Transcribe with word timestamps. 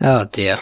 Oh 0.00 0.26
dear. 0.30 0.60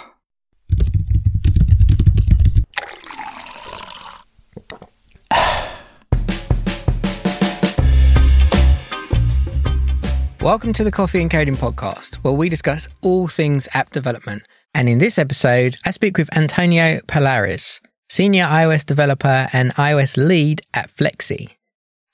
Welcome 10.40 10.72
to 10.72 10.84
the 10.84 10.90
Coffee 10.90 11.20
and 11.20 11.30
Coding 11.30 11.54
Podcast, 11.54 12.14
where 12.16 12.32
we 12.32 12.48
discuss 12.48 12.88
all 13.02 13.28
things 13.28 13.68
app 13.74 13.90
development. 13.90 14.42
And 14.74 14.88
in 14.88 14.98
this 14.98 15.18
episode, 15.18 15.76
I 15.84 15.90
speak 15.90 16.16
with 16.16 16.34
Antonio 16.34 17.00
Pallares, 17.06 17.82
Senior 18.08 18.44
iOS 18.44 18.86
Developer 18.86 19.48
and 19.52 19.74
iOS 19.74 20.16
Lead 20.16 20.62
at 20.72 20.90
Fleksy. 20.96 21.50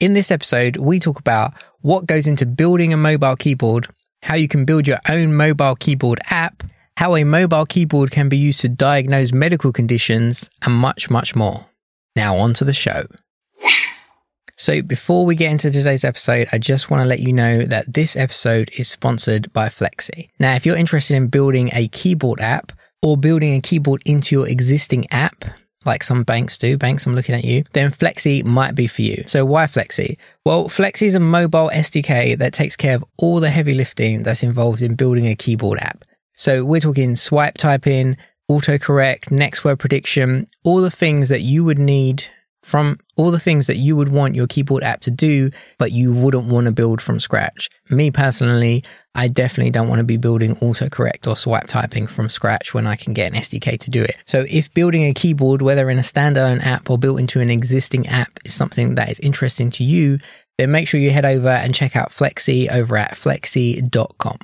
In 0.00 0.14
this 0.14 0.32
episode, 0.32 0.76
we 0.76 0.98
talk 0.98 1.20
about 1.20 1.52
what 1.82 2.06
goes 2.06 2.26
into 2.26 2.46
building 2.46 2.92
a 2.92 2.96
mobile 2.96 3.36
keyboard, 3.36 3.86
how 4.24 4.34
you 4.34 4.48
can 4.48 4.64
build 4.64 4.88
your 4.88 4.98
own 5.08 5.34
mobile 5.34 5.76
keyboard 5.76 6.18
app, 6.28 6.64
how 6.96 7.16
a 7.16 7.24
mobile 7.24 7.66
keyboard 7.66 8.10
can 8.10 8.28
be 8.28 8.36
used 8.36 8.60
to 8.60 8.68
diagnose 8.68 9.32
medical 9.32 9.72
conditions, 9.72 10.50
and 10.64 10.74
much, 10.74 11.10
much 11.10 11.34
more. 11.34 11.66
Now, 12.14 12.36
on 12.36 12.54
to 12.54 12.64
the 12.64 12.72
show. 12.72 13.06
So, 14.58 14.80
before 14.80 15.26
we 15.26 15.34
get 15.34 15.50
into 15.50 15.70
today's 15.70 16.04
episode, 16.04 16.46
I 16.52 16.58
just 16.58 16.88
want 16.88 17.00
to 17.00 17.08
let 17.08 17.20
you 17.20 17.32
know 17.32 17.62
that 17.62 17.92
this 17.92 18.14
episode 18.14 18.70
is 18.76 18.88
sponsored 18.88 19.52
by 19.52 19.68
Fleksy. 19.68 20.28
Now, 20.38 20.54
if 20.54 20.64
you're 20.64 20.76
interested 20.76 21.16
in 21.16 21.28
building 21.28 21.70
a 21.72 21.88
keyboard 21.88 22.38
app 22.40 22.70
or 23.02 23.16
building 23.16 23.54
a 23.54 23.60
keyboard 23.60 24.02
into 24.06 24.36
your 24.36 24.48
existing 24.48 25.10
app, 25.10 25.46
like 25.84 26.04
some 26.04 26.22
banks 26.22 26.58
do, 26.58 26.76
banks, 26.76 27.06
I'm 27.06 27.14
looking 27.14 27.34
at 27.34 27.42
you, 27.42 27.64
then 27.72 27.90
Fleksy 27.90 28.44
might 28.44 28.76
be 28.76 28.86
for 28.86 29.02
you. 29.02 29.24
So, 29.26 29.44
why 29.44 29.64
Fleksy? 29.64 30.16
Well, 30.44 30.68
Fleksy 30.68 31.08
is 31.08 31.16
a 31.16 31.20
mobile 31.20 31.70
SDK 31.72 32.38
that 32.38 32.52
takes 32.52 32.76
care 32.76 32.94
of 32.94 33.04
all 33.16 33.40
the 33.40 33.50
heavy 33.50 33.74
lifting 33.74 34.22
that's 34.22 34.44
involved 34.44 34.82
in 34.82 34.94
building 34.94 35.26
a 35.26 35.34
keyboard 35.34 35.80
app. 35.80 36.04
So, 36.34 36.64
we're 36.64 36.80
talking 36.80 37.16
swipe 37.16 37.58
typing, 37.58 38.16
autocorrect, 38.50 39.30
next 39.30 39.64
word 39.64 39.78
prediction, 39.78 40.46
all 40.64 40.80
the 40.80 40.90
things 40.90 41.28
that 41.28 41.42
you 41.42 41.64
would 41.64 41.78
need 41.78 42.26
from 42.62 42.98
all 43.16 43.30
the 43.30 43.38
things 43.38 43.66
that 43.66 43.76
you 43.76 43.96
would 43.96 44.08
want 44.08 44.36
your 44.36 44.46
keyboard 44.46 44.84
app 44.84 45.00
to 45.00 45.10
do, 45.10 45.50
but 45.78 45.90
you 45.92 46.12
wouldn't 46.12 46.44
want 46.44 46.66
to 46.66 46.72
build 46.72 47.02
from 47.02 47.18
scratch. 47.18 47.68
Me 47.90 48.10
personally, 48.10 48.84
I 49.14 49.28
definitely 49.28 49.72
don't 49.72 49.88
want 49.88 49.98
to 49.98 50.04
be 50.04 50.16
building 50.16 50.56
autocorrect 50.56 51.26
or 51.26 51.36
swipe 51.36 51.66
typing 51.66 52.06
from 52.06 52.28
scratch 52.28 52.72
when 52.72 52.86
I 52.86 52.96
can 52.96 53.12
get 53.12 53.32
an 53.32 53.38
SDK 53.38 53.78
to 53.80 53.90
do 53.90 54.02
it. 54.02 54.16
So 54.24 54.44
if 54.48 54.72
building 54.72 55.04
a 55.04 55.12
keyboard, 55.12 55.60
whether 55.60 55.90
in 55.90 55.98
a 55.98 56.02
standalone 56.02 56.64
app 56.64 56.88
or 56.88 56.98
built 56.98 57.18
into 57.18 57.40
an 57.40 57.50
existing 57.50 58.06
app 58.06 58.38
is 58.44 58.54
something 58.54 58.94
that 58.94 59.10
is 59.10 59.18
interesting 59.20 59.70
to 59.72 59.84
you, 59.84 60.18
then 60.56 60.70
make 60.70 60.86
sure 60.86 61.00
you 61.00 61.10
head 61.10 61.24
over 61.24 61.48
and 61.48 61.74
check 61.74 61.96
out 61.96 62.10
Fleksy 62.10 62.70
over 62.70 62.96
at 62.96 63.14
fleksy.com. 63.14 64.38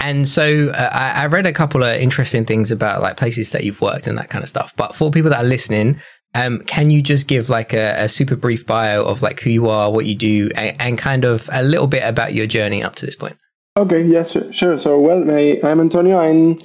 And 0.00 0.28
so 0.28 0.70
uh, 0.70 0.90
I, 0.92 1.22
I, 1.22 1.26
read 1.26 1.46
a 1.46 1.52
couple 1.52 1.82
of 1.82 1.96
interesting 1.96 2.44
things 2.44 2.70
about 2.70 3.02
like 3.02 3.16
places 3.16 3.50
that 3.50 3.64
you've 3.64 3.80
worked 3.80 4.06
and 4.06 4.16
that 4.16 4.30
kind 4.30 4.42
of 4.42 4.48
stuff. 4.48 4.74
But 4.76 4.94
for 4.94 5.10
people 5.10 5.30
that 5.30 5.44
are 5.44 5.48
listening, 5.48 6.00
um, 6.34 6.60
can 6.60 6.90
you 6.90 7.02
just 7.02 7.26
give 7.26 7.48
like 7.48 7.72
a, 7.72 8.04
a, 8.04 8.08
super 8.08 8.36
brief 8.36 8.64
bio 8.66 9.04
of 9.04 9.22
like 9.22 9.40
who 9.40 9.50
you 9.50 9.68
are, 9.68 9.90
what 9.90 10.06
you 10.06 10.14
do, 10.14 10.50
and, 10.54 10.76
and, 10.80 10.98
kind 10.98 11.24
of 11.24 11.48
a 11.52 11.62
little 11.62 11.86
bit 11.86 12.02
about 12.04 12.34
your 12.34 12.46
journey 12.46 12.82
up 12.82 12.94
to 12.96 13.06
this 13.06 13.16
point? 13.16 13.36
Okay, 13.76 14.02
yes, 14.02 14.36
sure. 14.54 14.78
So, 14.78 15.00
well, 15.00 15.28
I, 15.30 15.58
I'm 15.64 15.80
Antonio. 15.80 16.18
I'm 16.18 16.58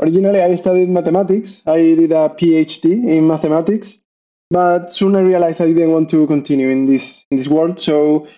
originally 0.00 0.40
I 0.40 0.54
studied 0.54 0.88
mathematics. 0.88 1.62
I 1.66 1.78
did 1.78 2.12
a 2.12 2.28
PhD 2.28 2.92
in 2.92 3.26
mathematics, 3.26 4.02
but 4.50 4.90
soon 4.90 5.16
I 5.16 5.20
realized 5.20 5.60
I 5.60 5.66
didn't 5.66 5.92
want 5.92 6.08
to 6.10 6.26
continue 6.26 6.68
in 6.68 6.86
this 6.86 7.24
in 7.30 7.36
this 7.36 7.48
world. 7.48 7.80
So 7.80 8.28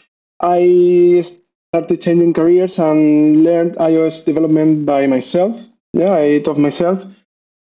I 0.41 1.23
started 1.73 2.01
changing 2.01 2.33
careers 2.33 2.79
and 2.79 3.45
learned 3.45 3.77
iOS 3.77 4.25
development 4.25 4.87
by 4.87 5.07
myself. 5.07 5.67
Yeah, 5.93 6.15
I 6.15 6.41
taught 6.41 6.59
myself. 6.59 7.05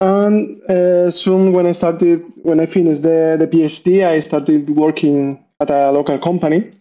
And 0.02 0.62
uh, 0.70 1.12
soon, 1.12 1.54
when 1.54 1.66
I 1.66 1.72
started, 1.72 2.24
when 2.44 2.59
I 2.59 2.66
finished 2.66 3.04
the, 3.04 3.38
the 3.40 3.48
PhD, 3.48 4.06
I 4.06 4.20
started 4.20 4.69
working 4.69 5.44
at 5.62 5.69
a 5.69 5.91
local 5.91 6.19
company. 6.19 6.74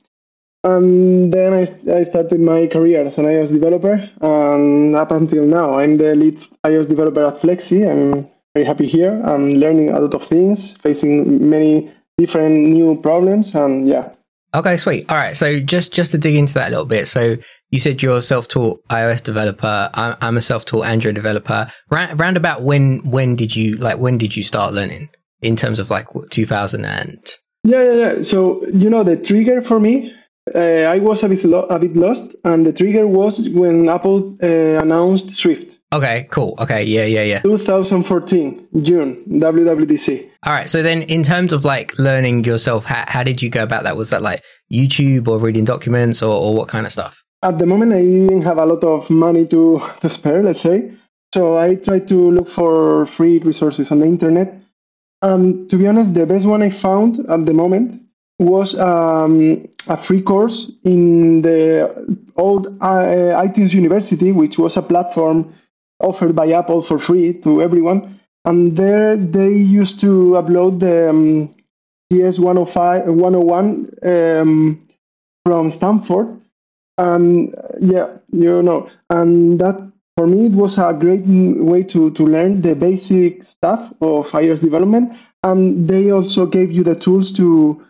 And 0.65 1.33
then 1.33 1.53
I, 1.53 1.62
I 1.93 2.03
started 2.05 2.41
my 2.41 2.66
career 2.66 3.05
as 3.05 3.19
an 3.19 3.27
iOS 3.27 3.53
developer. 3.53 4.09
And 4.21 4.94
up 4.94 5.10
until 5.10 5.44
now, 5.44 5.78
I'm 5.78 5.97
the 5.99 6.15
lead 6.15 6.39
iOS 6.66 6.89
developer 6.89 7.25
at 7.25 7.41
Fleksy. 7.41 7.89
I'm 7.89 8.28
very 8.54 8.66
happy 8.66 8.87
here. 8.87 9.21
I'm 9.25 9.54
learning 9.54 9.91
a 9.91 10.00
lot 10.00 10.15
of 10.15 10.22
things, 10.22 10.77
facing 10.78 11.49
many 11.49 11.91
different 12.19 12.69
new 12.69 13.00
problems. 13.00 13.54
And 13.54 13.89
yeah, 13.89 14.10
Okay, 14.55 14.77
sweet. 14.77 15.11
All 15.11 15.17
right. 15.17 15.35
So 15.35 15.61
just 15.61 15.95
just 15.95 16.11
to 16.13 16.19
dig 16.19 16.35
into 16.35 16.55
that 16.55 16.69
a 16.69 16.71
little 16.71 16.85
bit. 16.85 17.09
So 17.09 17.37
you 17.71 17.81
said 17.81 18.03
you're 18.03 18.19
a 18.19 18.23
self-taught 18.23 18.87
iOS 18.89 19.23
developer. 19.23 19.91
I'm, 19.95 20.17
I'm 20.21 20.37
a 20.37 20.43
self-taught 20.43 20.85
Android 20.85 21.15
developer. 21.15 21.67
Round, 21.91 22.21
round 22.21 22.37
about 22.37 22.63
when 22.63 22.99
when 22.99 23.35
did 23.35 23.57
you 23.57 23.77
like 23.77 23.99
when 23.99 24.19
did 24.19 24.37
you 24.37 24.43
start 24.43 24.75
learning 24.75 25.09
in 25.41 25.57
terms 25.57 25.79
of 25.79 25.91
like 25.91 26.07
2000 26.31 26.85
and 26.85 27.19
yeah 27.65 27.83
yeah 27.83 27.93
yeah. 27.93 28.23
So 28.23 28.67
you 28.67 28.91
know 28.91 29.03
the 29.03 29.17
trigger 29.17 29.63
for 29.63 29.81
me, 29.81 30.13
uh, 30.55 30.59
I 30.59 30.99
was 30.99 31.23
a 31.23 31.29
bit 31.29 31.45
lo- 31.45 31.67
a 31.71 31.79
bit 31.79 31.97
lost, 31.97 32.37
and 32.45 32.67
the 32.67 32.73
trigger 32.73 33.07
was 33.07 33.49
when 33.51 33.89
Apple 33.89 34.37
uh, 34.43 34.47
announced 34.83 35.34
Swift. 35.34 35.79
Okay, 35.92 36.26
cool. 36.30 36.54
Okay, 36.58 36.84
yeah, 36.84 37.04
yeah, 37.04 37.22
yeah. 37.22 37.41
2014, 37.41 38.69
June, 38.80 39.22
WWDC. 39.28 40.26
All 40.44 40.53
right. 40.53 40.69
So 40.69 40.82
then, 40.82 41.03
in 41.03 41.22
terms 41.22 41.53
of 41.53 41.66
like 41.66 41.98
learning 41.98 42.44
yourself, 42.44 42.86
how, 42.86 43.04
how 43.06 43.22
did 43.22 43.42
you 43.42 43.50
go 43.50 43.62
about 43.62 43.84
that? 43.84 43.97
Was 43.97 44.08
that 44.10 44.22
like 44.22 44.42
YouTube 44.72 45.28
or 45.28 45.38
reading 45.38 45.64
documents 45.64 46.22
or, 46.22 46.34
or 46.34 46.54
what 46.54 46.69
kind 46.69 46.86
of 46.86 46.92
stuff? 46.92 47.22
At 47.42 47.58
the 47.58 47.66
moment, 47.66 47.92
I 47.92 48.00
didn't 48.00 48.42
have 48.42 48.56
a 48.56 48.64
lot 48.64 48.82
of 48.84 49.10
money 49.10 49.47
to, 49.48 49.82
to 50.00 50.08
spare, 50.08 50.42
let's 50.42 50.60
say. 50.60 50.92
So 51.34 51.58
I 51.58 51.75
tried 51.75 52.09
to 52.09 52.30
look 52.30 52.48
for 52.48 53.04
free 53.06 53.38
resources 53.41 53.91
on 53.91 54.00
the 54.00 54.06
internet. 54.06 54.62
Um, 55.20 55.69
to 55.69 55.76
be 55.76 55.86
honest, 55.86 56.14
the 56.14 56.26
best 56.26 56.47
one 56.47 56.62
I 56.62 56.70
found 56.70 57.20
at 57.28 57.44
the 57.44 57.53
moment 57.53 58.03
was 58.38 58.78
um, 58.78 59.69
a 59.88 59.97
free 59.97 60.22
course 60.22 60.70
in 60.84 61.42
the 61.42 62.19
old 62.36 62.66
uh, 62.80 63.42
iTunes 63.44 63.74
University, 63.74 64.32
which 64.32 64.59
was 64.59 64.76
a 64.76 64.82
platform 64.82 65.54
offered 66.03 66.35
by 66.35 66.51
Apple 66.53 66.83
for 66.83 66.99
free 66.99 67.33
to 67.41 67.63
everyone. 67.63 68.21
And 68.45 68.77
there 68.77 69.17
they 69.17 69.53
used 69.53 70.01
to 70.01 70.33
upload 70.33 70.81
the 70.81 71.11
um, 71.11 71.55
TS 72.11 72.39
105, 72.39 73.07
101 73.07 73.91
um, 74.03 74.89
from 75.45 75.71
Stanford. 75.71 76.41
And 76.99 77.55
yeah, 77.81 78.09
you 78.33 78.63
know, 78.63 78.91
and 79.09 79.59
that 79.61 79.91
for 80.17 80.27
me 80.27 80.47
it 80.47 80.53
was 80.53 80.77
a 80.79 80.93
great 80.93 81.23
way 81.25 81.83
to, 81.85 82.11
to 82.11 82.27
learn 82.27 82.61
the 82.61 82.75
basic 82.75 83.45
stuff 83.45 83.93
of 84.01 84.29
iOS 84.31 84.61
development. 84.61 85.13
And 85.45 85.89
they 85.89 86.11
also 86.11 86.47
gave 86.47 86.71
you 86.71 86.84
the 86.84 86.95
tools 86.95 87.33
to 87.34 87.84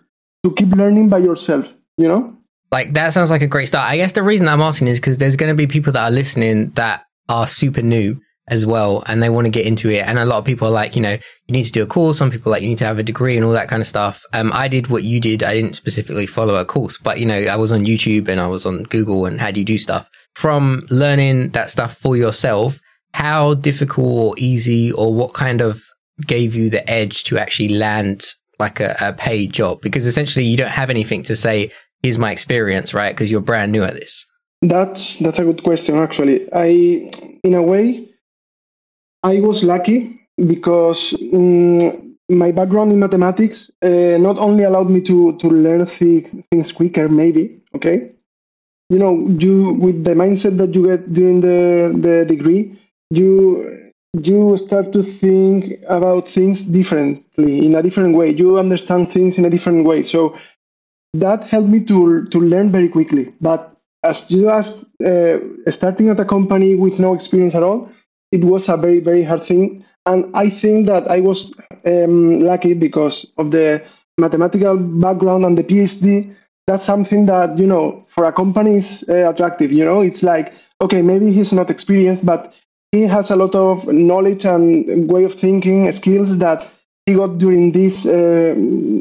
to 0.44 0.52
keep 0.54 0.70
learning 0.70 1.08
by 1.08 1.18
yourself, 1.18 1.72
you 1.96 2.08
know? 2.08 2.36
Like 2.70 2.94
that 2.94 3.12
sounds 3.12 3.30
like 3.30 3.42
a 3.42 3.46
great 3.46 3.68
start. 3.68 3.90
I 3.90 3.96
guess 3.96 4.12
the 4.12 4.22
reason 4.22 4.48
I'm 4.48 4.60
asking 4.60 4.88
is 4.88 4.98
because 4.98 5.18
there's 5.18 5.36
going 5.36 5.50
to 5.50 5.56
be 5.56 5.66
people 5.66 5.92
that 5.92 6.04
are 6.04 6.10
listening 6.10 6.70
that 6.70 7.06
are 7.28 7.46
super 7.46 7.82
new 7.82 8.20
as 8.48 8.66
well 8.66 9.04
and 9.06 9.22
they 9.22 9.30
want 9.30 9.44
to 9.44 9.50
get 9.50 9.66
into 9.66 9.88
it. 9.88 10.06
And 10.06 10.18
a 10.18 10.24
lot 10.24 10.38
of 10.38 10.44
people 10.44 10.68
are 10.68 10.72
like 10.72 10.96
you 10.96 11.02
know 11.02 11.12
you 11.12 11.52
need 11.52 11.64
to 11.64 11.72
do 11.72 11.82
a 11.82 11.86
course. 11.86 12.18
Some 12.18 12.30
people 12.30 12.50
like 12.50 12.62
you 12.62 12.68
need 12.68 12.78
to 12.78 12.84
have 12.84 12.98
a 12.98 13.02
degree 13.02 13.36
and 13.36 13.44
all 13.44 13.52
that 13.52 13.68
kind 13.68 13.80
of 13.80 13.86
stuff. 13.86 14.22
Um 14.32 14.50
i 14.52 14.68
did 14.68 14.88
what 14.88 15.04
you 15.04 15.20
did. 15.20 15.42
I 15.42 15.54
didn't 15.54 15.76
specifically 15.76 16.26
follow 16.26 16.56
a 16.56 16.64
course 16.64 16.98
but 16.98 17.18
you 17.20 17.26
know 17.26 17.40
i 17.42 17.56
was 17.56 17.72
on 17.72 17.80
youtube 17.80 18.28
and 18.28 18.40
i 18.40 18.46
was 18.46 18.66
on 18.66 18.82
google 18.84 19.26
and 19.26 19.40
how 19.40 19.50
do 19.50 19.60
you 19.60 19.66
do 19.66 19.78
stuff? 19.78 20.08
From 20.34 20.82
learning 20.90 21.50
that 21.50 21.70
stuff 21.70 21.96
for 21.96 22.16
yourself 22.16 22.78
how 23.14 23.54
difficult 23.54 24.12
or 24.14 24.34
easy 24.38 24.90
or 24.92 25.12
what 25.12 25.34
kind 25.34 25.60
of 25.60 25.82
gave 26.26 26.54
you 26.54 26.70
the 26.70 26.88
edge 26.90 27.24
to 27.24 27.38
actually 27.38 27.68
land 27.68 28.24
like 28.58 28.80
a, 28.80 28.96
a 29.00 29.12
paid 29.12 29.52
job? 29.52 29.80
Because 29.82 30.06
essentially 30.06 30.46
you 30.46 30.56
don't 30.56 30.70
have 30.70 30.88
anything 30.88 31.22
to 31.24 31.36
say 31.36 31.70
here's 32.02 32.18
my 32.18 32.32
experience 32.32 32.92
right? 32.94 33.14
Because 33.14 33.30
you're 33.30 33.40
brand 33.40 33.70
new 33.70 33.82
at 33.82 33.94
this 33.94 34.26
that's 34.62 35.18
that's 35.18 35.38
a 35.38 35.44
good 35.44 35.62
question. 35.62 35.96
Actually, 35.96 36.48
I 36.52 37.10
in 37.44 37.54
a 37.54 37.62
way 37.62 38.08
I 39.22 39.40
was 39.40 39.62
lucky 39.64 40.20
because 40.36 41.14
um, 41.32 42.16
my 42.28 42.50
background 42.52 42.92
in 42.92 42.98
mathematics 42.98 43.70
uh, 43.82 44.16
not 44.18 44.38
only 44.38 44.64
allowed 44.64 44.90
me 44.90 45.00
to 45.02 45.36
to 45.38 45.48
learn 45.48 45.86
th- 45.86 46.26
things 46.50 46.72
quicker, 46.72 47.08
maybe 47.08 47.60
okay. 47.74 48.12
You 48.90 48.98
know, 48.98 49.28
you 49.38 49.74
with 49.74 50.04
the 50.04 50.14
mindset 50.14 50.58
that 50.58 50.74
you 50.74 50.86
get 50.86 51.12
during 51.12 51.40
the 51.40 51.92
the 52.06 52.24
degree, 52.26 52.78
you 53.10 53.92
you 54.22 54.56
start 54.58 54.92
to 54.94 55.02
think 55.02 55.80
about 55.88 56.28
things 56.28 56.64
differently 56.64 57.66
in 57.66 57.74
a 57.74 57.82
different 57.82 58.16
way. 58.16 58.30
You 58.30 58.58
understand 58.58 59.10
things 59.12 59.38
in 59.38 59.44
a 59.46 59.50
different 59.50 59.86
way. 59.86 60.02
So 60.02 60.36
that 61.14 61.44
helped 61.44 61.68
me 61.68 61.80
to 61.86 62.26
to 62.26 62.38
learn 62.40 62.70
very 62.72 62.88
quickly. 62.88 63.32
But 63.40 63.71
as 64.02 64.30
you 64.30 64.48
asked, 64.48 64.84
uh, 65.04 65.38
starting 65.70 66.08
at 66.10 66.20
a 66.20 66.24
company 66.24 66.74
with 66.74 66.98
no 66.98 67.14
experience 67.14 67.54
at 67.54 67.62
all, 67.62 67.90
it 68.32 68.44
was 68.44 68.68
a 68.68 68.76
very, 68.76 69.00
very 69.00 69.22
hard 69.22 69.42
thing. 69.42 69.84
And 70.06 70.34
I 70.34 70.48
think 70.48 70.86
that 70.86 71.08
I 71.10 71.20
was 71.20 71.54
um, 71.86 72.40
lucky 72.40 72.74
because 72.74 73.30
of 73.38 73.50
the 73.52 73.82
mathematical 74.18 74.76
background 74.76 75.44
and 75.44 75.56
the 75.56 75.62
PhD. 75.62 76.34
That's 76.66 76.84
something 76.84 77.26
that, 77.26 77.58
you 77.58 77.66
know, 77.66 78.04
for 78.08 78.24
a 78.24 78.32
company 78.32 78.76
is 78.76 79.04
uh, 79.08 79.30
attractive. 79.30 79.72
You 79.72 79.84
know, 79.84 80.00
it's 80.00 80.22
like, 80.22 80.52
okay, 80.80 81.02
maybe 81.02 81.32
he's 81.32 81.52
not 81.52 81.70
experienced, 81.70 82.26
but 82.26 82.54
he 82.90 83.02
has 83.02 83.30
a 83.30 83.36
lot 83.36 83.54
of 83.54 83.86
knowledge 83.86 84.44
and 84.44 85.10
way 85.10 85.24
of 85.24 85.34
thinking 85.34 85.90
skills 85.92 86.38
that 86.38 86.68
he 87.06 87.14
got 87.14 87.38
during 87.38 87.72
this 87.72 88.06
uh, 88.06 88.54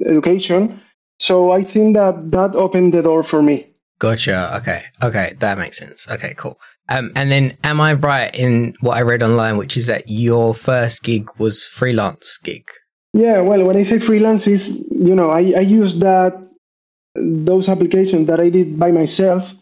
education. 0.05 0.79
So 1.19 1.51
I 1.51 1.63
think 1.63 1.95
that 1.95 2.31
that 2.31 2.55
opened 2.55 2.93
the 2.93 3.03
door 3.03 3.23
for 3.23 3.41
me. 3.43 3.70
Gotcha. 4.01 4.57
Okay. 4.57 4.81
Okay. 5.03 5.35
That 5.37 5.59
makes 5.59 5.77
sense. 5.77 6.09
Okay, 6.09 6.33
cool. 6.35 6.59
Um, 6.89 7.11
and 7.15 7.31
then 7.31 7.55
am 7.63 7.79
I 7.79 7.93
right 7.93 8.33
in 8.35 8.73
what 8.81 8.97
I 8.97 9.03
read 9.03 9.21
online, 9.21 9.57
which 9.57 9.77
is 9.77 9.85
that 9.85 10.09
your 10.09 10.55
first 10.55 11.03
gig 11.03 11.29
was 11.37 11.67
freelance 11.67 12.39
gig? 12.43 12.67
Yeah. 13.13 13.41
Well, 13.41 13.63
when 13.63 13.77
I 13.77 13.83
say 13.83 13.99
freelance 13.99 14.47
is, 14.47 14.69
you 14.89 15.13
know, 15.13 15.29
I, 15.29 15.53
I 15.55 15.59
use 15.59 15.99
that, 15.99 16.33
those 17.13 17.69
applications 17.69 18.25
that 18.25 18.39
I 18.39 18.49
did 18.49 18.79
by 18.79 18.89
myself 18.89 19.53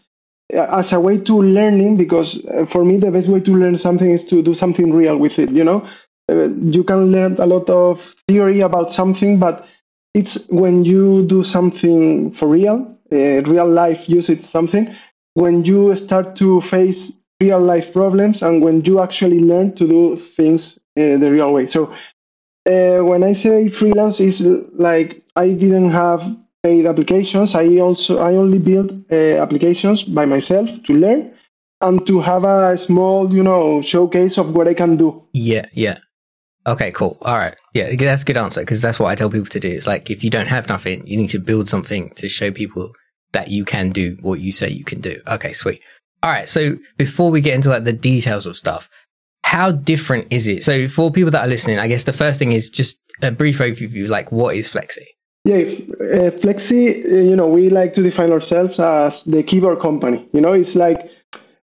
uh, 0.54 0.78
as 0.78 0.94
a 0.94 1.00
way 1.00 1.18
to 1.18 1.42
learning 1.42 1.98
because 1.98 2.42
uh, 2.46 2.64
for 2.64 2.82
me 2.82 2.96
the 2.96 3.10
best 3.10 3.28
way 3.28 3.40
to 3.40 3.52
learn 3.52 3.76
something 3.76 4.10
is 4.10 4.24
to 4.24 4.42
do 4.42 4.54
something 4.54 4.92
real 4.92 5.16
with 5.16 5.38
it 5.38 5.50
you 5.50 5.64
know 5.64 5.86
uh, 6.30 6.48
you 6.48 6.84
can 6.84 7.10
learn 7.10 7.36
a 7.38 7.46
lot 7.46 7.68
of 7.68 8.14
theory 8.28 8.60
about 8.60 8.92
something 8.92 9.38
but 9.38 9.66
it's 10.14 10.48
when 10.48 10.84
you 10.84 11.26
do 11.26 11.42
something 11.42 12.30
for 12.30 12.48
real 12.48 12.96
uh, 13.12 13.42
real 13.42 13.68
life 13.68 14.08
use 14.08 14.28
it 14.28 14.44
something 14.44 14.94
when 15.34 15.64
you 15.64 15.94
start 15.96 16.36
to 16.36 16.60
face 16.60 17.18
real 17.40 17.60
life 17.60 17.92
problems 17.92 18.42
and 18.42 18.62
when 18.62 18.84
you 18.84 19.00
actually 19.00 19.40
learn 19.40 19.74
to 19.74 19.86
do 19.88 20.16
things 20.16 20.78
uh, 20.98 21.16
the 21.16 21.30
real 21.30 21.52
way 21.52 21.66
so 21.66 21.92
uh, 22.66 23.00
when 23.04 23.22
i 23.22 23.32
say 23.32 23.68
freelance 23.68 24.20
is 24.20 24.40
like 24.74 25.22
i 25.36 25.48
didn't 25.48 25.90
have 25.90 26.22
paid 26.62 26.86
applications 26.86 27.54
i 27.54 27.78
also 27.78 28.18
i 28.18 28.34
only 28.34 28.58
build 28.58 28.92
uh, 29.10 29.36
applications 29.42 30.02
by 30.02 30.26
myself 30.26 30.70
to 30.82 30.92
learn 30.94 31.32
and 31.80 32.06
to 32.06 32.20
have 32.20 32.44
a 32.44 32.76
small 32.76 33.32
you 33.32 33.42
know 33.42 33.80
showcase 33.80 34.36
of 34.36 34.54
what 34.54 34.68
i 34.68 34.74
can 34.74 34.96
do 34.96 35.22
Yeah. 35.32 35.66
Yeah. 35.72 35.98
Okay, 36.66 36.92
cool. 36.92 37.16
All 37.22 37.38
right. 37.38 37.56
Yeah, 37.72 37.96
that's 37.96 38.22
a 38.22 38.24
good 38.26 38.36
answer 38.36 38.60
because 38.60 38.82
that's 38.82 39.00
what 39.00 39.08
I 39.08 39.14
tell 39.14 39.30
people 39.30 39.46
to 39.46 39.60
do. 39.60 39.68
It's 39.68 39.86
like 39.86 40.10
if 40.10 40.22
you 40.22 40.28
don't 40.28 40.46
have 40.46 40.68
nothing, 40.68 41.06
you 41.06 41.16
need 41.16 41.30
to 41.30 41.38
build 41.38 41.70
something 41.70 42.10
to 42.16 42.28
show 42.28 42.50
people 42.50 42.92
that 43.32 43.48
you 43.48 43.64
can 43.64 43.90
do 43.90 44.16
what 44.20 44.40
you 44.40 44.52
say 44.52 44.68
you 44.68 44.84
can 44.84 45.00
do. 45.00 45.20
Okay, 45.28 45.52
sweet. 45.52 45.80
All 46.22 46.30
right. 46.30 46.48
So 46.48 46.76
before 46.96 47.30
we 47.30 47.40
get 47.40 47.54
into 47.54 47.70
like 47.70 47.84
the 47.84 47.92
details 47.92 48.46
of 48.46 48.56
stuff, 48.56 48.88
how 49.44 49.72
different 49.72 50.28
is 50.30 50.46
it? 50.46 50.62
So 50.64 50.88
for 50.88 51.10
people 51.10 51.30
that 51.30 51.44
are 51.44 51.48
listening, 51.48 51.78
I 51.78 51.88
guess 51.88 52.04
the 52.04 52.12
first 52.12 52.38
thing 52.38 52.52
is 52.52 52.68
just 52.68 53.00
a 53.22 53.30
brief 53.30 53.58
overview, 53.58 54.08
like 54.08 54.30
what 54.30 54.56
is 54.56 54.70
Fleksy? 54.70 55.06
Yeah, 55.44 55.56
uh, 55.56 56.30
Fleksy, 56.30 57.04
uh, 57.10 57.16
you 57.16 57.34
know, 57.34 57.46
we 57.46 57.70
like 57.70 57.94
to 57.94 58.02
define 58.02 58.30
ourselves 58.30 58.78
as 58.78 59.24
the 59.24 59.42
keyboard 59.42 59.80
company. 59.80 60.28
You 60.32 60.40
know, 60.42 60.52
it's 60.52 60.76
like 60.76 61.10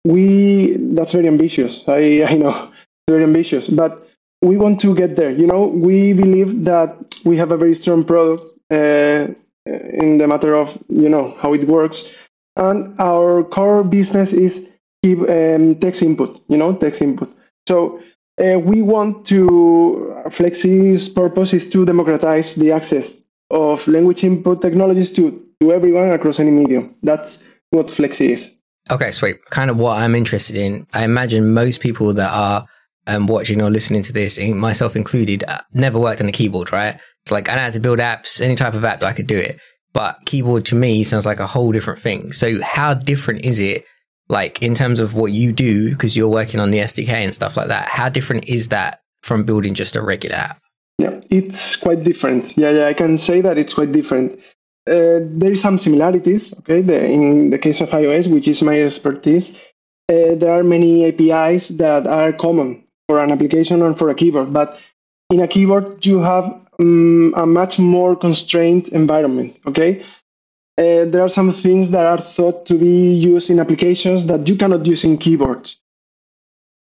we, 0.05 0.77
that's 0.95 1.13
very 1.13 1.27
ambitious. 1.27 1.89
I, 1.89 2.25
I 2.25 2.35
know, 2.35 2.71
very 3.09 3.25
ambitious, 3.25 3.69
but 3.69 4.07
we 4.43 4.59
want 4.59 4.81
to 4.83 4.95
get 4.95 5.17
there. 5.17 5.31
You 5.31 5.47
know, 5.47 5.69
we 5.69 6.13
believe 6.13 6.65
that 6.67 7.15
we 7.25 7.37
have 7.39 7.51
a 7.51 7.57
very 7.57 7.75
strong 7.75 8.05
product 8.05 8.45
uh, 8.71 9.29
in 9.67 10.19
the 10.19 10.27
matter 10.27 10.55
of, 10.55 10.77
you 10.89 11.09
know, 11.09 11.37
how 11.41 11.53
it 11.53 11.67
works. 11.69 12.13
And 12.57 12.99
our 13.01 13.45
core 13.45 13.85
business 13.85 14.33
is 14.33 14.69
keep, 15.03 15.19
um, 15.21 15.77
text 15.77 16.03
input, 16.03 16.43
you 16.49 16.57
know, 16.57 16.75
text 16.77 17.03
input. 17.03 17.35
So 17.69 18.01
uh, 18.43 18.59
we 18.59 18.83
want 18.83 19.27
to, 19.27 20.15
Fleksy's 20.27 21.09
purpose 21.09 21.55
is 21.55 21.71
to 21.71 21.87
democratize 21.87 22.55
the 22.55 22.73
access 22.73 23.23
of 23.51 23.87
language 23.87 24.25
input 24.25 24.63
technologies 24.63 25.13
to, 25.13 25.47
to 25.61 25.73
everyone 25.73 26.11
across 26.11 26.41
any 26.41 26.51
medium. 26.51 26.95
That's 27.03 27.49
what 27.71 27.87
Fleksy 27.87 28.31
is. 28.31 28.55
Okay, 28.91 29.13
sweet. 29.13 29.45
Kind 29.47 29.71
of 29.71 29.77
what 29.77 29.99
I'm 29.99 30.15
interested 30.15 30.57
in. 30.57 30.87
I 30.93 31.05
imagine 31.05 31.55
most 31.55 31.81
people 31.81 32.13
that 32.15 32.33
are 32.33 32.67
um, 33.07 33.27
watching 33.27 33.63
or 33.63 33.71
listening 33.71 34.03
to 34.03 34.13
this, 34.13 34.39
myself 34.41 34.97
included, 34.97 35.45
uh, 35.47 35.61
never 35.73 35.99
worked 35.99 36.21
on 36.21 36.29
a 36.29 36.33
keyboard, 36.33 36.73
right? 36.73 36.99
It's 37.25 37.33
like 37.33 37.49
I 37.49 37.55
know 37.55 37.63
how 37.63 37.71
to 37.71 37.81
build 37.81 37.99
apps, 37.99 38.41
any 38.41 38.55
type 38.55 38.75
of 38.75 38.83
apps, 38.83 39.05
I 39.05 39.13
could 39.13 39.27
do 39.27 39.37
it. 39.37 39.61
But 39.93 40.19
keyboard 40.25 40.65
to 40.67 40.75
me 40.75 41.05
sounds 41.05 41.27
like 41.27 41.41
a 41.41 41.47
whole 41.47 41.73
different 41.73 42.01
thing. 42.01 42.33
So 42.33 42.63
how 42.63 42.95
different 42.95 43.45
is 43.45 43.59
it, 43.59 43.85
like 44.29 44.63
in 44.63 44.75
terms 44.75 45.01
of 45.01 45.15
what 45.15 45.33
you 45.33 45.53
do, 45.53 45.91
because 45.91 46.17
you're 46.17 46.29
working 46.29 46.61
on 46.61 46.71
the 46.71 46.79
SDK 46.79 47.09
and 47.09 47.35
stuff 47.35 47.57
like 47.57 47.69
that? 47.69 47.89
How 47.89 48.09
different 48.09 48.49
is 48.49 48.69
that 48.69 49.01
from 49.23 49.45
building 49.45 49.75
just 49.75 49.95
a 49.95 50.03
regular 50.03 50.37
app? 50.37 50.59
Yeah, 50.99 51.21
it's 51.31 51.77
quite 51.77 52.05
different. 52.05 52.57
Yeah, 52.57 52.71
yeah, 52.71 52.87
I 52.87 52.95
can 52.95 53.17
say 53.19 53.41
that 53.41 53.59
it's 53.59 53.75
quite 53.75 53.93
different. 53.93 54.39
Uh, 54.89 55.21
there 55.23 55.53
is 55.53 55.61
some 55.61 55.79
similarities. 55.79 56.57
Okay, 56.61 56.81
the, 56.81 57.05
in 57.05 57.51
the 57.51 57.59
case 57.59 57.81
of 57.81 57.91
iOS, 57.91 58.33
which 58.33 58.49
is 58.49 58.63
my 58.63 58.81
expertise, 58.81 59.57
uh, 60.09 60.35
there 60.35 60.53
are 60.53 60.65
many 60.65 61.07
APIs 61.07 61.69
that 61.69 62.07
are 62.07 62.33
common 62.33 62.85
for 63.09 63.23
an 63.23 63.31
application 63.31 63.83
and 63.83 63.99
for 63.99 64.11
a 64.11 64.15
keyboard. 64.15 64.53
But 64.53 64.81
in 65.31 65.41
a 65.41 65.49
keyboard, 65.49 66.05
you 66.05 66.21
have 66.21 66.62
um, 66.83 67.33
a 67.37 67.47
much 67.47 67.79
more 67.79 68.17
constrained 68.17 68.89
environment. 68.89 69.59
Okay, 69.67 70.03
uh, 70.79 71.05
there 71.07 71.23
are 71.23 71.29
some 71.29 71.53
things 71.53 71.91
that 71.91 72.07
are 72.07 72.19
thought 72.19 72.67
to 72.67 72.75
be 72.75 73.15
used 73.15 73.51
in 73.51 73.61
applications 73.61 74.27
that 74.27 74.49
you 74.49 74.57
cannot 74.57 74.87
use 74.87 75.05
in 75.05 75.19
keyboards. 75.19 75.81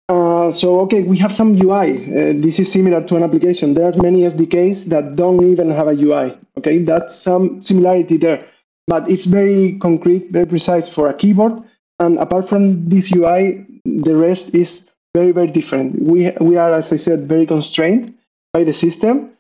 Uh, 0.10 0.52
so 0.52 0.80
okay, 0.82 1.04
we 1.04 1.18
have 1.18 1.34
some 1.34 1.56
UI. 1.56 1.88
Uh, 2.04 2.34
this 2.36 2.60
is 2.60 2.72
similar 2.72 3.02
to 3.02 3.16
an 3.16 3.24
application. 3.24 3.74
There 3.74 3.86
are 3.86 4.02
many 4.02 4.22
SDKs 4.24 4.86
that 4.86 5.16
don't 5.16 5.44
even 5.46 5.70
have 5.72 5.88
a 5.88 5.94
UI. 5.94 6.38
Okay, 6.58 6.80
that's 6.80 7.16
some 7.16 7.62
similarity 7.62 8.18
there, 8.18 8.46
but 8.88 9.10
it's 9.10 9.26
very 9.26 9.78
concrete, 9.80 10.32
very 10.32 10.46
precise 10.46 10.90
for 10.90 11.10
a 11.10 11.14
keyboard. 11.14 11.64
And 12.00 12.18
apart 12.18 12.50
from 12.50 12.90
this 12.90 13.14
UI, 13.16 13.66
the 13.86 14.16
rest 14.16 14.54
is 14.54 14.90
very, 15.14 15.32
very 15.32 15.48
different. 15.48 16.02
We 16.02 16.32
we 16.42 16.58
are, 16.58 16.72
as 16.72 16.92
I 16.92 16.98
said, 16.98 17.28
very 17.28 17.46
constrained 17.46 18.14
by 18.54 18.64
the 18.64 18.74
system 18.74 19.31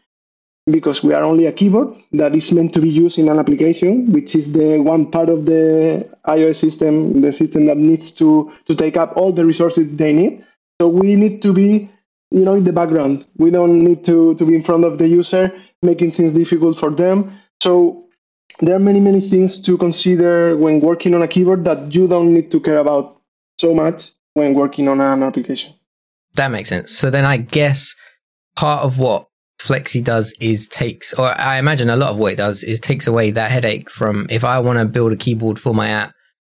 because 0.69 1.04
we 1.04 1.13
are 1.13 1.24
only 1.24 1.48
a 1.48 1.52
keyboard 1.52 1.90
that 2.12 2.36
is 2.36 2.52
meant 2.52 2.74
to 2.74 2.81
be 2.81 2.90
used 2.90 3.18
in 3.18 3.30
an 3.30 3.40
application, 3.40 4.12
which 4.12 4.36
is 4.36 4.54
the 4.54 4.80
one 4.80 5.10
part 5.10 5.30
of 5.30 5.46
the 5.46 6.08
iOS 6.28 6.58
system, 6.58 7.22
the 7.22 7.34
system 7.34 7.66
that 7.66 7.78
needs 7.78 8.12
to 8.12 8.52
to 8.68 8.75
take 8.75 8.98
up 8.98 9.16
all 9.18 9.31
the 9.31 9.46
resources 9.46 9.96
they 9.96 10.13
need. 10.13 10.46
So 10.80 10.88
we 10.88 11.16
need 11.16 11.42
to 11.42 11.54
be, 11.54 11.90
you 12.31 12.44
know, 12.44 12.54
in 12.54 12.63
the 12.63 12.74
background. 12.74 13.25
We 13.38 13.52
don't 13.52 13.84
need 13.84 14.06
to, 14.06 14.36
to 14.36 14.46
be 14.46 14.56
in 14.56 14.63
front 14.63 14.84
of 14.84 14.98
the 14.98 15.08
user, 15.08 15.52
making 15.81 16.12
things 16.12 16.31
difficult 16.31 16.78
for 16.78 16.90
them. 16.90 17.40
So 17.62 18.06
there 18.60 18.75
are 18.75 18.80
many, 18.80 19.00
many 19.00 19.22
things 19.22 19.60
to 19.62 19.78
consider 19.78 20.57
when 20.57 20.80
working 20.80 21.14
on 21.14 21.22
a 21.22 21.28
keyboard 21.28 21.64
that 21.66 21.94
you 21.94 22.07
don't 22.07 22.34
need 22.34 22.52
to 22.52 22.60
care 22.60 22.80
about 22.80 23.22
so 23.60 23.74
much 23.74 24.12
when 24.34 24.54
working 24.54 24.88
on 24.88 25.02
an 25.02 25.24
application. 25.24 25.74
That 26.34 26.50
makes 26.50 26.69
sense. 26.69 26.92
So 26.92 27.10
then 27.10 27.25
I 27.25 27.38
guess 27.38 27.95
part 28.56 28.83
of 28.83 28.97
what 28.97 29.28
Fleksy 29.61 30.03
does 30.03 30.33
is 30.39 30.68
takes, 30.68 31.13
or 31.13 31.39
I 31.39 31.57
imagine 31.57 31.89
a 31.89 31.95
lot 31.95 32.09
of 32.11 32.18
what 32.18 32.33
it 32.33 32.37
does 32.37 32.63
is 32.63 32.80
takes 32.80 33.06
away 33.06 33.31
that 33.31 33.51
headache 33.51 33.91
from 33.91 34.25
if 34.30 34.44
I 34.44 34.59
want 34.59 34.80
to 34.80 34.85
build 34.85 35.11
a 35.11 35.15
keyboard 35.15 35.59
for 35.59 35.73
my 35.73 35.89
app, 35.89 36.13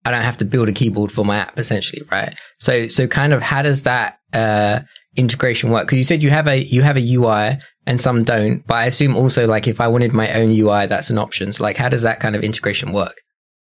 I 0.04 0.10
don't 0.12 0.22
have 0.22 0.36
to 0.38 0.44
build 0.44 0.68
a 0.68 0.72
keyboard 0.72 1.10
for 1.10 1.24
my 1.24 1.38
app 1.38 1.58
essentially, 1.58 2.02
right? 2.10 2.38
So, 2.58 2.88
so 2.88 3.06
kind 3.08 3.32
of 3.32 3.42
how 3.42 3.62
does 3.62 3.82
that, 3.82 4.18
uh, 4.32 4.80
integration 5.16 5.70
work? 5.70 5.88
Cause 5.88 5.96
you 5.96 6.04
said 6.04 6.22
you 6.22 6.30
have 6.30 6.46
a, 6.46 6.62
you 6.62 6.82
have 6.82 6.96
a 6.96 7.14
UI 7.14 7.58
and 7.86 8.00
some 8.00 8.22
don't, 8.22 8.64
but 8.66 8.74
I 8.74 8.84
assume 8.86 9.16
also 9.16 9.46
like 9.46 9.66
if 9.66 9.80
I 9.80 9.88
wanted 9.88 10.12
my 10.12 10.32
own 10.32 10.50
UI, 10.50 10.86
that's 10.86 11.10
an 11.10 11.18
option. 11.18 11.52
So 11.52 11.64
like 11.64 11.76
how 11.76 11.88
does 11.88 12.02
that 12.02 12.20
kind 12.20 12.36
of 12.36 12.44
integration 12.44 12.92
work? 12.92 13.16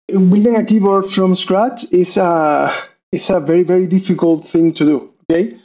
Building 0.08 0.56
a 0.56 0.64
keyboard 0.64 1.10
from 1.10 1.34
scratch 1.34 1.84
is 1.90 2.18
a, 2.18 2.74
is 3.10 3.30
a 3.30 3.40
very, 3.40 3.62
very 3.62 3.86
difficult 3.86 4.46
thing 4.46 4.74
to 4.74 4.84
do. 4.84 5.14
Okay. 5.30 5.56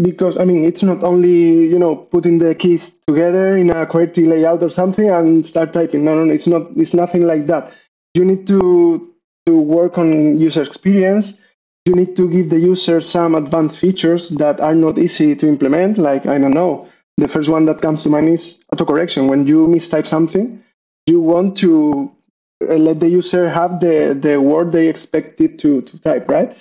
Because 0.00 0.38
I 0.38 0.44
mean, 0.44 0.64
it's 0.64 0.82
not 0.82 1.02
only 1.02 1.66
you 1.66 1.78
know 1.78 1.96
putting 1.96 2.38
the 2.38 2.54
keys 2.54 2.98
together 3.06 3.56
in 3.56 3.70
a 3.70 3.84
QWERTY 3.86 4.28
layout 4.28 4.62
or 4.62 4.70
something 4.70 5.10
and 5.10 5.44
start 5.44 5.72
typing. 5.72 6.04
No, 6.04 6.24
no, 6.24 6.32
it's 6.32 6.46
not. 6.46 6.68
It's 6.76 6.94
nothing 6.94 7.26
like 7.26 7.46
that. 7.46 7.72
You 8.14 8.24
need 8.24 8.46
to 8.46 9.12
to 9.46 9.58
work 9.58 9.98
on 9.98 10.38
user 10.38 10.62
experience. 10.62 11.42
You 11.84 11.94
need 11.94 12.14
to 12.16 12.30
give 12.30 12.50
the 12.50 12.60
user 12.60 13.00
some 13.00 13.34
advanced 13.34 13.78
features 13.78 14.28
that 14.30 14.60
are 14.60 14.74
not 14.74 14.98
easy 14.98 15.34
to 15.34 15.48
implement. 15.48 15.98
Like 15.98 16.26
I 16.26 16.38
don't 16.38 16.54
know, 16.54 16.86
the 17.16 17.26
first 17.26 17.48
one 17.48 17.64
that 17.66 17.80
comes 17.82 18.02
to 18.04 18.08
mind 18.08 18.28
is 18.28 18.62
autocorrection. 18.72 19.28
When 19.28 19.46
you 19.48 19.66
mistype 19.66 20.06
something, 20.06 20.62
you 21.06 21.20
want 21.20 21.56
to 21.58 22.12
uh, 22.68 22.74
let 22.74 23.00
the 23.00 23.08
user 23.08 23.48
have 23.48 23.80
the 23.80 24.16
the 24.20 24.40
word 24.40 24.70
they 24.70 24.86
expected 24.88 25.58
to 25.60 25.82
to 25.82 25.98
type, 26.00 26.28
right? 26.28 26.56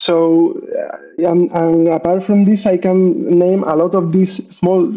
So, 0.00 0.60
uh, 0.78 0.98
and, 1.30 1.50
and 1.52 1.88
apart 1.88 2.22
from 2.22 2.44
this, 2.44 2.66
I 2.66 2.76
can 2.76 3.38
name 3.38 3.64
a 3.64 3.74
lot 3.74 3.94
of 3.94 4.12
these 4.12 4.48
small, 4.54 4.96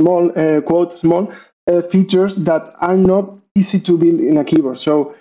small 0.00 0.32
uh, 0.38 0.60
quote 0.62 0.92
small 0.92 1.32
uh, 1.70 1.82
features 1.82 2.34
that 2.36 2.74
are 2.80 2.96
not 2.96 3.38
easy 3.54 3.78
to 3.80 3.96
build 3.96 4.20
in 4.20 4.36
a 4.38 4.44
keyboard. 4.44 4.78
So, 4.78 5.14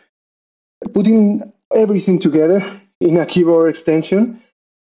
putting 0.94 1.54
everything 1.74 2.20
together 2.20 2.64
in 3.00 3.18
a 3.18 3.26
keyboard 3.26 3.70
extension 3.70 4.42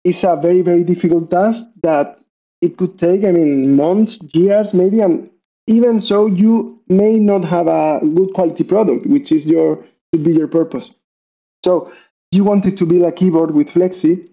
is 0.04 0.22
a 0.24 0.36
very 0.36 0.62
very 0.62 0.84
difficult 0.84 1.30
task 1.30 1.64
that 1.82 2.18
it 2.60 2.76
could 2.76 2.98
take. 2.98 3.24
I 3.24 3.32
mean, 3.32 3.76
months, 3.76 4.18
years, 4.34 4.74
maybe, 4.74 5.00
and 5.00 5.30
even 5.66 6.00
so, 6.00 6.26
you 6.26 6.80
may 6.88 7.18
not 7.18 7.44
have 7.44 7.66
a 7.66 8.00
good 8.02 8.32
quality 8.34 8.64
product, 8.64 9.06
which 9.06 9.32
is 9.32 9.46
your 9.46 9.84
should 10.12 10.24
be 10.24 10.32
your 10.32 10.48
purpose. 10.48 10.92
So 11.64 11.92
you 12.32 12.44
wanted 12.44 12.76
to 12.78 12.86
build 12.86 13.04
a 13.04 13.12
keyboard 13.12 13.52
with 13.52 13.68
Fleksy, 13.68 14.28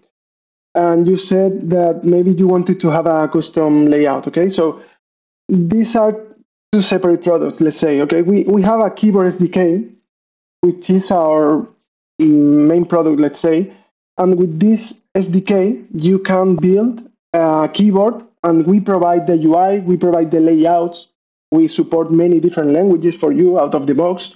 and 0.74 1.06
you 1.06 1.16
said 1.16 1.70
that 1.70 2.04
maybe 2.04 2.32
you 2.32 2.46
wanted 2.46 2.80
to 2.80 2.90
have 2.90 3.06
a 3.06 3.28
custom 3.28 3.86
layout. 3.86 4.28
Okay, 4.28 4.48
so 4.48 4.82
these 5.48 5.96
are 5.96 6.14
two 6.72 6.82
separate 6.82 7.24
products. 7.24 7.60
Let's 7.60 7.78
say, 7.78 8.00
okay, 8.02 8.22
we, 8.22 8.44
we 8.44 8.62
have 8.62 8.80
a 8.80 8.90
keyboard 8.90 9.28
SDK, 9.28 9.90
which 10.60 10.90
is 10.90 11.10
our 11.10 11.66
main 12.18 12.84
product, 12.84 13.20
let's 13.20 13.40
say, 13.40 13.72
and 14.18 14.38
with 14.38 14.58
this 14.58 15.02
SDK, 15.14 15.86
you 15.92 16.18
can 16.18 16.56
build 16.56 17.08
a 17.32 17.70
keyboard, 17.72 18.22
and 18.44 18.66
we 18.66 18.80
provide 18.80 19.26
the 19.26 19.34
UI, 19.34 19.80
we 19.80 19.96
provide 19.96 20.30
the 20.30 20.40
layouts, 20.40 21.08
we 21.50 21.68
support 21.68 22.10
many 22.10 22.40
different 22.40 22.70
languages 22.70 23.14
for 23.16 23.32
you 23.32 23.58
out 23.58 23.74
of 23.74 23.86
the 23.86 23.94
box, 23.94 24.34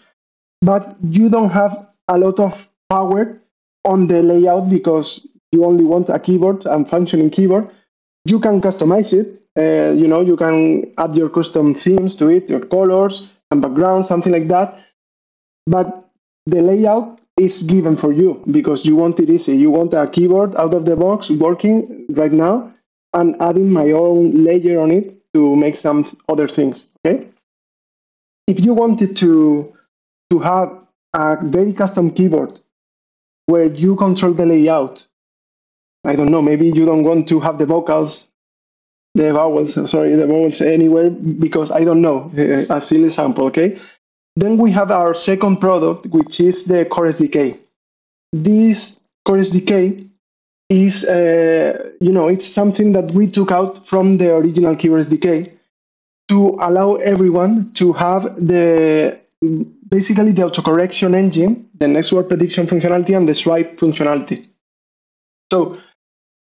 but 0.61 0.97
you 1.03 1.29
don't 1.29 1.51
have 1.51 1.89
a 2.09 2.19
lot 2.19 2.39
of 2.39 2.71
power 2.89 3.41
on 3.85 4.07
the 4.07 4.23
layout 4.23 4.69
because 4.69 5.27
you 5.53 5.65
only 5.65 5.85
want 5.85 6.09
a 6.09 6.19
keyboard 6.19 6.67
and 6.67 6.89
functioning 6.89 7.31
keyboard, 7.31 7.69
you 8.25 8.39
can 8.39 8.61
customize 8.61 9.13
it. 9.13 9.43
Uh, 9.59 9.93
you 9.93 10.07
know, 10.07 10.21
you 10.21 10.37
can 10.37 10.93
add 10.99 11.15
your 11.17 11.29
custom 11.29 11.75
themes 11.75 12.15
to 12.17 12.29
it, 12.29 12.49
your 12.49 12.61
colors, 12.61 13.29
and 13.51 13.61
background, 13.61 14.07
something 14.07 14.33
like 14.33 14.49
that. 14.49 14.79
But 15.67 16.09
the 16.47 16.63
layout 16.63 17.21
is 17.37 17.63
given 17.63 17.97
for 17.97 18.13
you 18.13 18.43
because 18.51 18.85
you 18.85 18.97
want 18.97 19.19
it 19.19 19.31
easy. 19.31 19.57
You 19.57 19.71
want 19.71 19.95
a 19.95 20.07
keyboard 20.07 20.55
out 20.57 20.75
of 20.75 20.85
the 20.85 20.97
box 20.97 21.31
working 21.31 22.07
right 22.11 22.33
now 22.33 22.73
and 23.13 23.35
adding 23.41 23.73
my 23.73 23.91
own 23.91 24.45
layer 24.45 24.79
on 24.81 24.91
it 24.91 25.17
to 25.35 25.57
make 25.57 25.77
some 25.77 26.07
other 26.29 26.49
things. 26.49 26.87
Okay. 27.05 27.29
If 28.47 28.61
you 28.61 28.75
wanted 28.75 29.17
to 29.19 29.75
to 30.31 30.39
have 30.39 30.77
a 31.15 31.37
very 31.43 31.73
custom 31.73 32.11
keyboard 32.11 32.61
where 33.51 33.65
you 33.65 33.97
control 33.97 34.33
the 34.33 34.47
layout 34.47 35.07
I 36.05 36.17
don't 36.17 36.31
know, 36.31 36.43
maybe 36.43 36.67
you 36.67 36.85
don't 36.87 37.05
want 37.05 37.29
to 37.29 37.41
have 37.41 37.59
the 37.59 37.67
vocals, 37.67 38.27
the 39.15 39.33
vowels, 39.33 39.91
sorry, 39.91 40.15
the 40.15 40.27
vowels 40.27 40.61
anywhere 40.61 41.11
because 41.11 41.71
I 41.71 41.85
don't 41.85 42.01
know, 42.01 42.33
a 42.37 42.81
silly 42.81 43.05
example, 43.05 43.47
okay? 43.47 43.79
Then 44.37 44.57
we 44.57 44.71
have 44.71 44.91
our 44.91 45.13
second 45.13 45.59
product, 45.59 46.07
which 46.07 46.41
is 46.41 46.65
the 46.65 46.87
Core 46.87 47.07
SDK. 47.07 47.59
This 48.33 49.01
Core 49.27 49.39
SDK 49.39 50.09
is, 50.71 51.05
uh, 51.05 51.91
you 52.01 52.13
know, 52.13 52.29
it's 52.29 52.47
something 52.47 52.93
that 52.93 53.11
we 53.13 53.27
took 53.27 53.51
out 53.51 53.87
from 53.87 54.17
the 54.17 54.35
original 54.35 54.77
Keyboard 54.77 55.07
SDK 55.07 55.53
to 56.29 56.57
allow 56.61 56.95
everyone 56.95 57.73
to 57.73 57.93
have 57.93 58.23
the 58.37 59.20
basically 59.41 60.33
the 60.33 60.43
autocorrection 60.43 61.15
engine, 61.15 61.69
the 61.79 61.89
next 61.89 62.13
word 62.13 62.29
prediction 62.29 62.67
functionality, 62.67 63.17
and 63.17 63.29
the 63.29 63.35
swipe 63.35 63.79
functionality. 63.79 64.47
So 65.53 65.81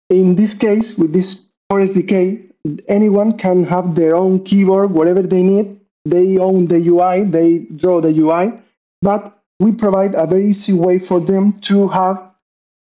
in 0.09 0.35
this 0.35 0.55
case, 0.55 0.99
with 0.99 1.13
this 1.13 1.47
Core 1.71 1.81
SDK, 1.81 2.51
anyone 2.89 3.39
can 3.39 3.65
have 3.65 3.95
their 3.95 4.17
own 4.17 4.45
keyboard, 4.45 4.91
whatever 4.91 5.23
they 5.23 5.43
need. 5.43 5.81
They 6.05 6.39
own 6.39 6.67
the 6.67 6.79
UI, 6.89 7.25
they 7.25 7.67
draw 7.77 8.01
the 8.01 8.09
UI, 8.09 8.61
but 9.03 9.39
we 9.61 9.71
provide 9.71 10.15
a 10.15 10.27
very 10.27 10.47
easy 10.49 10.73
way 10.73 10.99
for 10.99 11.21
them 11.21 11.61
to 11.61 11.89
have 11.89 12.31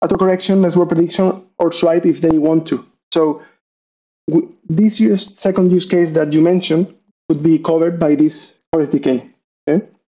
autocorrection, 0.05 0.61
next 0.61 0.77
word 0.77 0.91
prediction, 0.91 1.43
or 1.59 1.73
swipe 1.73 2.07
if 2.07 2.21
they 2.21 2.39
want 2.39 2.69
to. 2.69 2.87
So 3.13 3.43
this 4.69 5.01
use, 5.01 5.35
second 5.41 5.73
use 5.73 5.87
case 5.87 6.13
that 6.13 6.33
you 6.33 6.43
mentioned 6.43 6.95
would 7.29 7.43
be 7.43 7.59
covered 7.59 7.99
by 7.99 8.15
this 8.15 8.59
Core 8.73 8.85
SDK. 8.85 9.33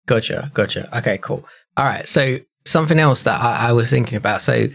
Gotcha, 0.05 0.51
gotcha. 0.53 0.97
Okay, 0.97 1.17
cool. 1.19 1.45
All 1.77 1.85
right. 1.85 2.07
So 2.07 2.39
something 2.65 2.99
else 2.99 3.23
that 3.23 3.41
I, 3.41 3.69
I 3.69 3.71
was 3.71 3.89
thinking 3.89 4.17
about. 4.17 4.41
So 4.41 4.67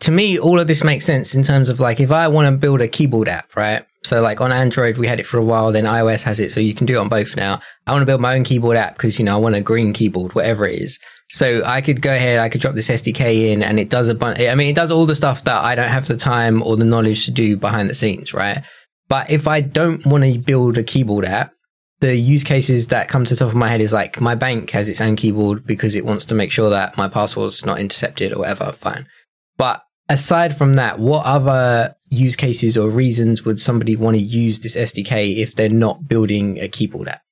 to 0.00 0.10
me, 0.10 0.38
all 0.38 0.58
of 0.58 0.66
this 0.66 0.82
makes 0.82 1.04
sense 1.04 1.34
in 1.34 1.42
terms 1.42 1.68
of 1.68 1.80
like 1.80 2.00
if 2.00 2.10
I 2.10 2.28
want 2.28 2.46
to 2.46 2.58
build 2.58 2.80
a 2.80 2.88
keyboard 2.88 3.28
app, 3.28 3.54
right? 3.56 3.84
So 4.02 4.22
like 4.22 4.40
on 4.40 4.52
Android, 4.52 4.96
we 4.96 5.06
had 5.06 5.20
it 5.20 5.26
for 5.26 5.38
a 5.38 5.44
while, 5.44 5.72
then 5.72 5.84
iOS 5.84 6.22
has 6.24 6.40
it, 6.40 6.50
so 6.50 6.60
you 6.60 6.74
can 6.74 6.86
do 6.86 6.94
it 6.94 6.98
on 6.98 7.08
both 7.08 7.36
now. 7.36 7.60
I 7.86 7.92
want 7.92 8.02
to 8.02 8.06
build 8.06 8.20
my 8.20 8.34
own 8.34 8.44
keyboard 8.44 8.76
app 8.76 8.94
because 8.94 9.18
you 9.18 9.24
know 9.24 9.34
I 9.34 9.38
want 9.38 9.56
a 9.56 9.60
green 9.60 9.92
keyboard, 9.92 10.34
whatever 10.34 10.66
it 10.66 10.80
is. 10.80 10.98
So 11.32 11.62
I 11.64 11.80
could 11.80 12.00
go 12.00 12.14
ahead, 12.14 12.38
I 12.38 12.48
could 12.48 12.60
drop 12.60 12.74
this 12.74 12.88
SDK 12.88 13.50
in, 13.52 13.62
and 13.62 13.78
it 13.78 13.90
does 13.90 14.08
a 14.08 14.14
bunch. 14.14 14.40
I 14.40 14.54
mean, 14.54 14.68
it 14.68 14.74
does 14.74 14.90
all 14.90 15.06
the 15.06 15.14
stuff 15.14 15.44
that 15.44 15.62
I 15.62 15.74
don't 15.74 15.88
have 15.88 16.08
the 16.08 16.16
time 16.16 16.62
or 16.62 16.76
the 16.76 16.84
knowledge 16.84 17.26
to 17.26 17.30
do 17.30 17.56
behind 17.56 17.90
the 17.90 17.94
scenes, 17.94 18.32
right? 18.32 18.64
But 19.08 19.30
if 19.30 19.46
I 19.46 19.60
don't 19.60 20.04
want 20.06 20.24
to 20.24 20.38
build 20.38 20.78
a 20.78 20.82
keyboard 20.82 21.24
app, 21.24 21.52
the 22.00 22.16
use 22.16 22.42
cases 22.42 22.88
that 22.88 23.08
come 23.08 23.24
to 23.24 23.34
the 23.34 23.38
top 23.38 23.48
of 23.48 23.54
my 23.54 23.68
head 23.68 23.80
is 23.80 23.92
like 23.92 24.20
my 24.20 24.34
bank 24.34 24.70
has 24.70 24.88
its 24.88 25.00
own 25.00 25.16
keyboard 25.16 25.66
because 25.66 25.94
it 25.94 26.04
wants 26.04 26.24
to 26.26 26.34
make 26.34 26.50
sure 26.50 26.70
that 26.70 26.96
my 26.96 27.08
password's 27.08 27.64
not 27.64 27.78
intercepted 27.78 28.32
or 28.32 28.38
whatever. 28.38 28.72
Fine. 28.72 29.06
But 29.58 29.84
aside 30.08 30.56
from 30.56 30.74
that, 30.74 30.98
what 30.98 31.26
other 31.26 31.94
use 32.08 32.36
cases 32.36 32.76
or 32.76 32.88
reasons 32.88 33.44
would 33.44 33.60
somebody 33.60 33.96
want 33.96 34.16
to 34.16 34.22
use 34.22 34.60
this 34.60 34.76
SDK 34.76 35.36
if 35.36 35.54
they're 35.54 35.68
not 35.68 36.08
building 36.08 36.58
a 36.58 36.68
keyboard 36.68 37.08
app? 37.08 37.22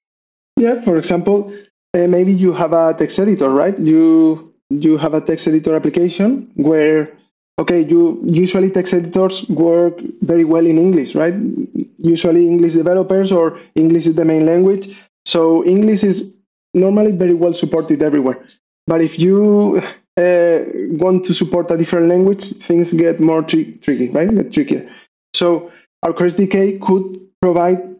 Yeah, 0.57 0.81
for 0.81 0.99
example, 0.99 1.55
uh, 1.95 2.07
maybe 2.07 2.33
you 2.33 2.53
have 2.53 2.73
a 2.73 2.95
text 2.95 3.19
editor, 3.19 3.49
right? 3.49 3.79
You 3.79 4.53
you 4.71 4.99
have 4.99 5.15
a 5.15 5.21
text 5.21 5.49
editor 5.49 5.75
application 5.75 6.51
where 6.57 7.11
okay, 7.59 7.83
you 7.83 8.21
usually 8.25 8.71
text 8.71 8.95
editors 8.95 9.49
work 9.49 9.99
very 10.23 10.45
well 10.45 10.67
in 10.67 10.79
English, 10.79 11.15
right? 11.15 11.35
Usually 11.99 12.47
English 12.47 12.75
developers 12.75 13.33
or 13.33 13.59
English 13.75 14.07
is 14.07 14.15
the 14.15 14.25
main 14.25 14.47
language. 14.47 14.97
So 15.27 15.65
English 15.65 16.05
is 16.05 16.33
normally 16.75 17.13
very 17.13 17.35
well 17.35 17.55
supported 17.55 18.03
everywhere. 18.03 18.39
But 18.87 19.03
if 19.03 19.19
you 19.19 19.83
uh, 20.17 20.59
want 21.03 21.25
to 21.27 21.35
support 21.35 21.71
a 21.71 21.77
different 21.77 22.09
language, 22.09 22.45
things 22.45 22.93
get 22.93 23.21
more 23.21 23.43
tri- 23.43 23.75
tricky, 23.83 24.09
right? 24.11 24.31
Get 24.31 24.53
trickier. 24.53 24.89
So 25.35 25.71
our 26.03 26.13
SDK 26.13 26.81
could 26.81 27.21
provide 27.43 27.97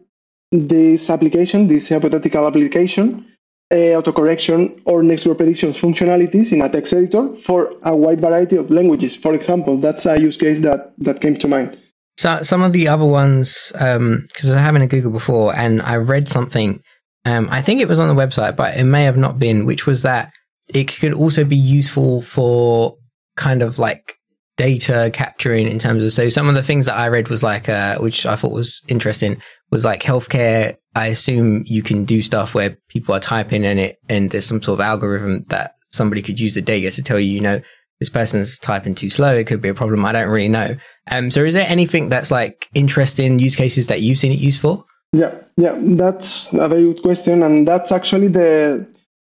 this 0.51 1.09
application, 1.09 1.67
this 1.67 1.89
hypothetical 1.89 2.47
application, 2.47 3.25
uh, 3.71 4.01
autocorrection 4.01 4.81
or 4.85 5.03
next 5.03 5.25
word 5.25 5.37
predictions 5.37 5.79
functionalities 5.79 6.51
in 6.51 6.61
a 6.61 6.69
text 6.69 6.93
editor 6.93 7.33
for 7.35 7.73
a 7.83 7.95
wide 7.95 8.19
variety 8.19 8.55
of 8.55 8.71
languages. 8.71 9.15
For 9.15 9.33
example, 9.33 9.77
that's 9.77 10.05
a 10.05 10.19
use 10.19 10.37
case 10.37 10.59
that, 10.61 10.93
that 10.97 11.21
came 11.21 11.35
to 11.37 11.47
mind. 11.47 11.77
So 12.17 12.41
some 12.41 12.61
of 12.61 12.73
the 12.73 12.87
other 12.87 13.05
ones, 13.05 13.71
because 13.71 13.97
um, 13.97 14.27
I 14.43 14.51
was 14.51 14.59
having 14.59 14.81
a 14.81 14.87
Google 14.87 15.11
before 15.11 15.55
and 15.55 15.81
I 15.81 15.95
read 15.95 16.27
something, 16.27 16.81
um, 17.25 17.47
I 17.49 17.61
think 17.61 17.79
it 17.79 17.87
was 17.87 17.99
on 17.99 18.13
the 18.13 18.21
website, 18.21 18.55
but 18.55 18.75
it 18.75 18.83
may 18.83 19.03
have 19.03 19.17
not 19.17 19.39
been, 19.39 19.65
which 19.65 19.85
was 19.85 20.03
that 20.03 20.31
it 20.73 20.85
could 20.85 21.13
also 21.13 21.43
be 21.43 21.57
useful 21.57 22.21
for 22.21 22.97
kind 23.37 23.61
of 23.61 23.79
like 23.79 24.18
data 24.59 25.09
capturing 25.13 25.69
in 25.69 25.79
terms 25.79 26.03
of 26.03 26.11
so 26.11 26.27
some 26.27 26.49
of 26.49 26.53
the 26.53 26.61
things 26.61 26.85
that 26.85 26.97
I 26.97 27.07
read 27.07 27.29
was 27.29 27.41
like 27.41 27.69
uh, 27.69 27.97
which 27.99 28.25
I 28.25 28.35
thought 28.35 28.51
was 28.51 28.81
interesting 28.89 29.41
was 29.71 29.85
like 29.85 30.03
healthcare. 30.03 30.75
I 30.95 31.07
assume 31.07 31.63
you 31.65 31.81
can 31.81 32.03
do 32.03 32.21
stuff 32.21 32.53
where 32.53 32.77
people 32.89 33.15
are 33.15 33.21
typing 33.21 33.63
in 33.63 33.79
it 33.79 33.99
and 34.09 34.29
there's 34.29 34.45
some 34.45 34.61
sort 34.61 34.79
of 34.79 34.85
algorithm 34.85 35.45
that 35.47 35.75
somebody 35.91 36.21
could 36.21 36.41
use 36.41 36.55
the 36.55 36.61
data 36.61 36.91
to 36.91 37.01
tell 37.01 37.17
you, 37.17 37.31
you 37.31 37.39
know, 37.39 37.61
this 38.01 38.09
person's 38.09 38.59
typing 38.59 38.95
too 38.95 39.09
slow. 39.09 39.33
It 39.33 39.47
could 39.47 39.61
be 39.61 39.69
a 39.69 39.73
problem. 39.73 40.03
I 40.03 40.11
don't 40.11 40.27
really 40.27 40.49
know. 40.49 40.75
Um, 41.09 41.31
so 41.31 41.41
is 41.45 41.53
there 41.53 41.67
anything 41.69 42.09
that's 42.09 42.29
like 42.29 42.67
interesting 42.73 43.39
use 43.39 43.55
cases 43.55 43.87
that 43.87 44.01
you've 44.01 44.17
seen 44.17 44.33
it 44.33 44.39
used 44.39 44.59
for? 44.59 44.83
Yeah, 45.13 45.35
yeah, 45.55 45.75
that's 45.79 46.53
a 46.53 46.67
very 46.67 46.83
good 46.83 47.01
question, 47.01 47.41
and 47.43 47.67
that's 47.67 47.91
actually 47.91 48.27
the 48.27 48.85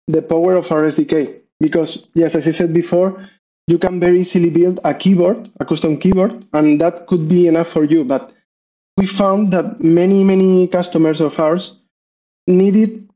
the 0.07 0.21
power 0.21 0.55
of 0.55 0.71
our 0.71 0.83
SDK. 0.83 1.39
Because, 1.59 2.09
yes, 2.13 2.35
as 2.35 2.47
I 2.47 2.51
said 2.51 2.73
before, 2.73 3.25
you 3.67 3.77
can 3.77 3.99
very 3.99 4.19
easily 4.21 4.49
build 4.49 4.79
a 4.83 4.93
keyboard, 4.93 5.49
a 5.59 5.65
custom 5.65 5.97
keyboard, 5.97 6.45
and 6.53 6.79
that 6.81 7.07
could 7.07 7.27
be 7.27 7.47
enough 7.47 7.67
for 7.67 7.83
you. 7.83 8.03
But 8.03 8.33
we 8.97 9.05
found 9.05 9.51
that 9.53 9.81
many, 9.81 10.23
many 10.23 10.67
customers 10.67 11.21
of 11.21 11.39
ours 11.39 11.81
needed, 12.47 13.07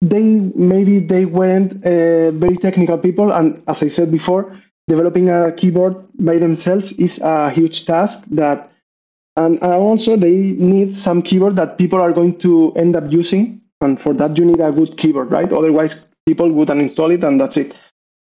they 0.00 0.40
maybe 0.56 0.98
they 1.00 1.26
weren't 1.26 1.74
uh, 1.84 2.30
very 2.32 2.56
technical 2.56 2.98
people. 2.98 3.32
And 3.32 3.62
as 3.68 3.82
I 3.82 3.88
said 3.88 4.10
before, 4.10 4.56
developing 4.88 5.28
a 5.28 5.52
keyboard 5.52 5.96
by 6.18 6.38
themselves 6.38 6.92
is 6.92 7.20
a 7.20 7.50
huge 7.50 7.86
task 7.86 8.24
that 8.30 8.70
and 9.36 9.62
also 9.62 10.16
they 10.16 10.34
need 10.58 10.96
some 10.96 11.22
keyboard 11.22 11.54
that 11.56 11.78
people 11.78 12.00
are 12.00 12.12
going 12.12 12.36
to 12.38 12.72
end 12.74 12.96
up 12.96 13.04
using 13.12 13.60
and 13.80 14.00
for 14.00 14.12
that 14.12 14.36
you 14.36 14.44
need 14.44 14.60
a 14.60 14.72
good 14.72 14.96
keyboard 14.96 15.30
right 15.30 15.52
otherwise 15.52 16.08
people 16.26 16.50
would 16.50 16.68
uninstall 16.68 17.12
it 17.14 17.22
and 17.24 17.40
that's 17.40 17.56
it. 17.56 17.76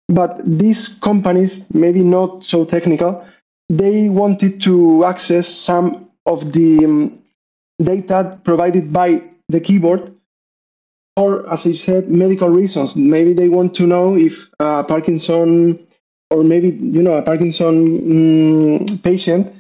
But 0.10 0.42
these 0.46 1.00
companies, 1.00 1.74
maybe 1.74 2.02
not 2.02 2.44
so 2.44 2.66
technical, 2.66 3.26
they 3.70 4.10
wanted 4.10 4.62
to 4.64 5.06
access 5.06 5.48
some 5.48 6.10
of 6.26 6.54
the 6.54 6.86
um, 6.86 7.20
data 7.82 8.40
provided 8.44 8.92
by 8.92 9.24
the 9.50 9.60
keyboard 9.60 10.14
or, 11.16 11.50
as 11.52 11.66
I 11.68 11.74
said, 11.74 12.10
medical 12.10 12.50
reasons. 12.50 12.96
Maybe 12.96 13.34
they 13.34 13.50
want 13.50 13.76
to 13.76 13.88
know 13.88 14.16
if 14.18 14.50
a 14.60 14.84
Parkinson 14.84 15.80
or 16.34 16.44
maybe 16.44 16.70
you 16.70 17.02
know 17.02 17.14
a 17.14 17.22
Parkinson 17.22 17.76
um, 18.90 18.98
patient 19.00 19.54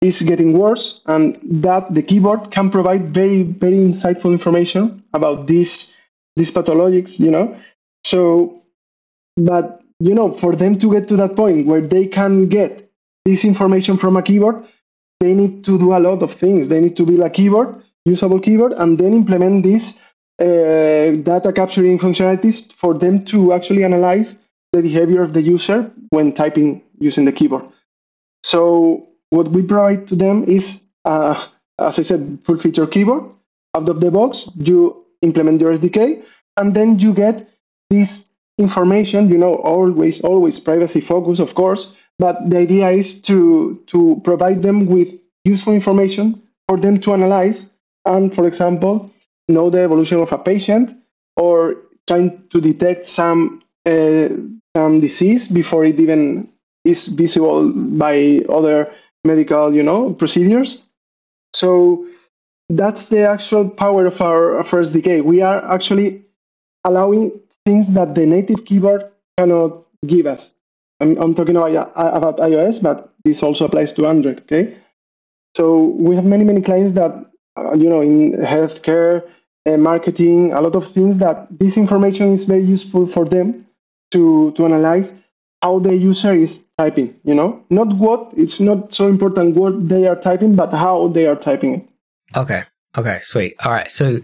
is 0.00 0.22
getting 0.22 0.56
worse, 0.56 1.02
and 1.06 1.36
that 1.42 1.92
the 1.92 2.02
keyboard 2.02 2.50
can 2.50 2.70
provide 2.70 3.12
very 3.12 3.42
very 3.42 3.76
insightful 3.76 4.32
information 4.32 5.02
about 5.12 5.46
these 5.46 5.96
these 6.36 6.52
pathologics. 6.52 7.18
You 7.18 7.30
know, 7.30 7.56
so, 8.04 8.62
but 9.36 9.82
you 10.00 10.14
know, 10.14 10.32
for 10.32 10.56
them 10.56 10.78
to 10.78 10.92
get 10.92 11.08
to 11.08 11.16
that 11.16 11.36
point 11.36 11.66
where 11.66 11.82
they 11.82 12.06
can 12.06 12.48
get 12.48 12.90
this 13.24 13.44
information 13.44 13.96
from 13.96 14.16
a 14.16 14.22
keyboard, 14.22 14.64
they 15.20 15.34
need 15.34 15.64
to 15.66 15.78
do 15.78 15.94
a 15.94 16.00
lot 16.00 16.22
of 16.22 16.32
things. 16.32 16.68
They 16.68 16.80
need 16.80 16.96
to 16.96 17.04
build 17.04 17.20
a 17.20 17.30
keyboard, 17.30 17.82
usable 18.06 18.40
keyboard, 18.40 18.72
and 18.72 18.98
then 18.98 19.12
implement 19.12 19.62
these 19.62 20.00
uh, 20.40 21.12
data 21.22 21.52
capturing 21.54 21.98
functionalities 21.98 22.72
for 22.72 22.94
them 22.94 23.24
to 23.26 23.52
actually 23.52 23.84
analyze 23.84 24.38
the 24.72 24.80
behavior 24.80 25.22
of 25.22 25.34
the 25.34 25.42
user 25.42 25.90
when 26.08 26.32
typing 26.32 26.82
using 26.98 27.26
the 27.26 27.32
keyboard. 27.32 27.64
So 28.42 29.06
what 29.28 29.48
we 29.48 29.62
provide 29.62 30.08
to 30.08 30.16
them 30.16 30.44
is, 30.44 30.84
uh, 31.04 31.46
as 31.78 31.98
I 31.98 32.02
said, 32.02 32.38
full 32.42 32.56
feature 32.56 32.86
keyboard. 32.86 33.32
Out 33.76 33.88
of 33.88 34.00
the 34.00 34.10
box, 34.10 34.48
you 34.56 35.04
implement 35.22 35.60
your 35.60 35.76
SDK, 35.76 36.24
and 36.56 36.74
then 36.74 36.98
you 36.98 37.12
get 37.12 37.48
this 37.90 38.29
information. 38.60 39.28
You 39.28 39.38
know, 39.38 39.56
always, 39.56 40.20
always 40.20 40.58
privacy 40.60 41.00
focus, 41.00 41.38
of 41.38 41.54
course. 41.54 41.96
But 42.18 42.50
the 42.50 42.58
idea 42.58 42.90
is 42.90 43.20
to 43.22 43.82
to 43.86 44.20
provide 44.24 44.62
them 44.62 44.86
with 44.86 45.08
useful 45.44 45.72
information 45.72 46.40
for 46.68 46.76
them 46.76 47.00
to 47.00 47.12
analyze, 47.14 47.70
and, 48.04 48.32
for 48.34 48.46
example, 48.46 49.10
know 49.48 49.70
the 49.70 49.80
evolution 49.80 50.20
of 50.20 50.32
a 50.32 50.38
patient 50.38 50.96
or 51.36 51.76
trying 52.06 52.42
to 52.50 52.60
detect 52.60 53.06
some 53.06 53.62
uh, 53.86 54.28
some 54.76 55.00
disease 55.00 55.48
before 55.48 55.84
it 55.84 55.98
even 55.98 56.48
is 56.84 57.08
visible 57.08 57.72
by 57.72 58.40
other 58.48 58.92
medical, 59.24 59.74
you 59.74 59.82
know, 59.82 60.14
procedures. 60.14 60.84
So 61.52 62.06
that's 62.68 63.08
the 63.08 63.28
actual 63.28 63.68
power 63.68 64.06
of 64.06 64.20
our, 64.20 64.58
of 64.58 64.72
our. 64.72 64.84
We 65.22 65.42
are 65.42 65.64
actually 65.70 66.22
allowing 66.84 67.40
things 67.70 67.92
that 67.94 68.14
the 68.14 68.26
native 68.26 68.64
keyboard 68.64 69.02
cannot 69.38 69.86
give 70.06 70.26
us. 70.26 70.54
I'm, 71.00 71.16
I'm 71.22 71.34
talking 71.34 71.56
about, 71.56 71.92
about 71.94 72.38
iOS, 72.38 72.82
but 72.82 73.14
this 73.24 73.42
also 73.42 73.66
applies 73.66 73.92
to 73.94 74.06
Android. 74.06 74.40
Okay, 74.40 74.76
so 75.56 75.64
we 76.06 76.16
have 76.16 76.24
many 76.24 76.44
many 76.44 76.60
clients 76.60 76.92
that 76.92 77.12
uh, 77.56 77.74
you 77.74 77.88
know 77.88 78.00
in 78.00 78.32
healthcare, 78.54 79.14
uh, 79.66 79.76
marketing, 79.76 80.52
a 80.52 80.60
lot 80.60 80.74
of 80.74 80.86
things 80.86 81.18
that 81.18 81.46
this 81.62 81.76
information 81.76 82.32
is 82.32 82.46
very 82.46 82.62
useful 82.76 83.06
for 83.06 83.24
them 83.24 83.66
to 84.10 84.52
to 84.52 84.64
analyze 84.64 85.14
how 85.62 85.78
the 85.78 85.94
user 85.94 86.32
is 86.32 86.66
typing 86.78 87.14
you 87.22 87.34
know 87.34 87.62
not 87.70 87.88
what 87.94 88.32
it's 88.36 88.60
not 88.60 88.92
so 88.92 89.08
important 89.08 89.54
what 89.56 89.88
they 89.88 90.06
are 90.06 90.16
typing 90.16 90.56
but 90.56 90.72
how 90.72 91.08
they 91.08 91.26
are 91.26 91.36
typing 91.36 91.74
it 91.74 91.88
okay 92.34 92.62
okay 92.96 93.18
sweet 93.22 93.54
all 93.64 93.72
right 93.72 93.90
so 93.90 94.18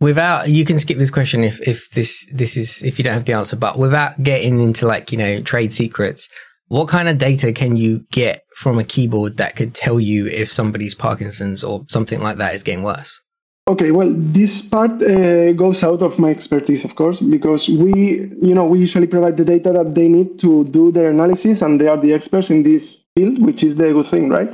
without 0.00 0.48
you 0.48 0.64
can 0.64 0.78
skip 0.78 0.98
this 0.98 1.10
question 1.10 1.44
if 1.44 1.60
if 1.66 1.90
this 1.90 2.26
this 2.32 2.56
is 2.56 2.82
if 2.82 2.98
you 2.98 3.04
don't 3.04 3.14
have 3.14 3.26
the 3.26 3.32
answer 3.32 3.56
but 3.56 3.78
without 3.78 4.20
getting 4.22 4.60
into 4.60 4.86
like 4.86 5.12
you 5.12 5.18
know 5.18 5.40
trade 5.42 5.72
secrets 5.72 6.28
what 6.68 6.88
kind 6.88 7.08
of 7.08 7.18
data 7.18 7.52
can 7.52 7.76
you 7.76 8.04
get 8.10 8.44
from 8.56 8.78
a 8.78 8.84
keyboard 8.84 9.36
that 9.36 9.56
could 9.56 9.74
tell 9.74 10.00
you 10.00 10.26
if 10.26 10.50
somebody's 10.50 10.94
parkinson's 10.94 11.62
or 11.62 11.84
something 11.88 12.20
like 12.20 12.38
that 12.38 12.54
is 12.54 12.62
getting 12.62 12.82
worse 12.82 13.20
Okay, 13.68 13.92
well, 13.92 14.12
this 14.12 14.68
part 14.68 15.00
uh, 15.02 15.52
goes 15.52 15.84
out 15.84 16.02
of 16.02 16.18
my 16.18 16.30
expertise, 16.30 16.84
of 16.84 16.96
course, 16.96 17.20
because 17.20 17.68
we, 17.68 18.28
you 18.42 18.52
know, 18.52 18.64
we 18.64 18.80
usually 18.80 19.06
provide 19.06 19.36
the 19.36 19.44
data 19.44 19.70
that 19.72 19.94
they 19.94 20.08
need 20.08 20.40
to 20.40 20.64
do 20.64 20.90
their 20.90 21.10
analysis, 21.10 21.62
and 21.62 21.80
they 21.80 21.86
are 21.86 21.96
the 21.96 22.12
experts 22.12 22.50
in 22.50 22.64
this 22.64 23.04
field, 23.16 23.40
which 23.40 23.62
is 23.62 23.76
the 23.76 23.92
good 23.92 24.06
thing, 24.06 24.28
right? 24.28 24.50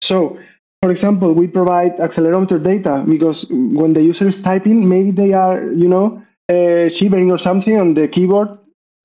So, 0.00 0.38
for 0.82 0.90
example, 0.90 1.32
we 1.32 1.46
provide 1.46 1.96
accelerometer 1.98 2.62
data 2.62 3.04
because 3.08 3.46
when 3.50 3.92
the 3.92 4.02
user 4.02 4.28
is 4.28 4.42
typing, 4.42 4.88
maybe 4.88 5.10
they 5.10 5.32
are, 5.32 5.62
you 5.72 5.88
know, 5.88 6.22
uh, 6.48 6.88
shivering 6.88 7.30
or 7.30 7.38
something, 7.38 7.76
and 7.76 7.96
the 7.96 8.06
keyboard 8.06 8.56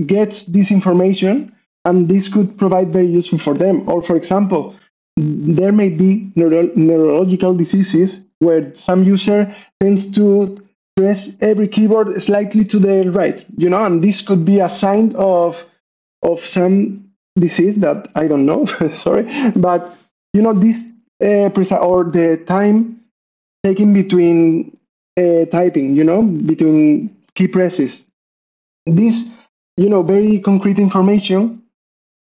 gets 0.05 0.43
this 0.45 0.71
information, 0.71 1.55
and 1.85 2.07
this 2.07 2.27
could 2.27 2.57
provide 2.57 2.89
very 2.89 3.07
useful 3.07 3.39
for 3.39 3.53
them. 3.55 3.87
Or, 3.89 4.03
for 4.03 4.15
example, 4.15 4.75
there 5.17 5.71
may 5.71 5.89
be 5.89 6.31
neuro- 6.35 6.71
neurological 6.75 7.53
diseases 7.55 8.29
where 8.39 8.73
some 8.75 9.03
user 9.03 9.53
tends 9.79 10.11
to 10.13 10.57
press 10.95 11.37
every 11.41 11.67
keyboard 11.67 12.21
slightly 12.21 12.63
to 12.65 12.79
the 12.79 13.09
right, 13.11 13.45
you 13.57 13.69
know, 13.69 13.83
and 13.83 14.03
this 14.03 14.21
could 14.21 14.45
be 14.45 14.59
a 14.59 14.69
sign 14.69 15.15
of 15.15 15.65
of 16.23 16.39
some 16.41 17.09
disease 17.35 17.79
that 17.79 18.09
I 18.13 18.27
don't 18.27 18.45
know, 18.45 18.65
sorry, 18.91 19.27
but 19.55 19.95
you 20.33 20.41
know 20.41 20.53
this 20.53 21.00
uh, 21.21 21.49
or 21.77 22.03
the 22.05 22.37
time 22.45 23.01
taken 23.63 23.93
between 23.93 24.75
uh, 25.17 25.45
typing, 25.45 25.95
you 25.95 26.03
know, 26.03 26.23
between 26.23 27.15
key 27.35 27.47
presses. 27.47 28.03
This, 28.85 29.29
you 29.77 29.89
know, 29.89 30.03
very 30.03 30.39
concrete 30.39 30.79
information, 30.79 31.61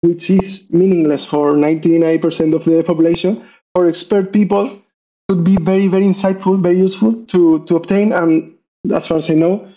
which 0.00 0.30
is 0.30 0.70
meaningless 0.70 1.24
for 1.24 1.54
99% 1.54 2.54
of 2.54 2.64
the 2.64 2.82
population, 2.82 3.44
for 3.74 3.88
expert 3.88 4.32
people 4.32 4.70
could 5.28 5.44
be 5.44 5.56
very, 5.56 5.88
very 5.88 6.04
insightful, 6.04 6.61
very 6.61 6.78
useful 6.78 7.12
to, 7.26 7.64
to 7.66 7.76
obtain. 7.76 8.12
And 8.12 8.54
as 8.92 9.06
far 9.06 9.18
as 9.18 9.30
I 9.30 9.34
know, 9.34 9.68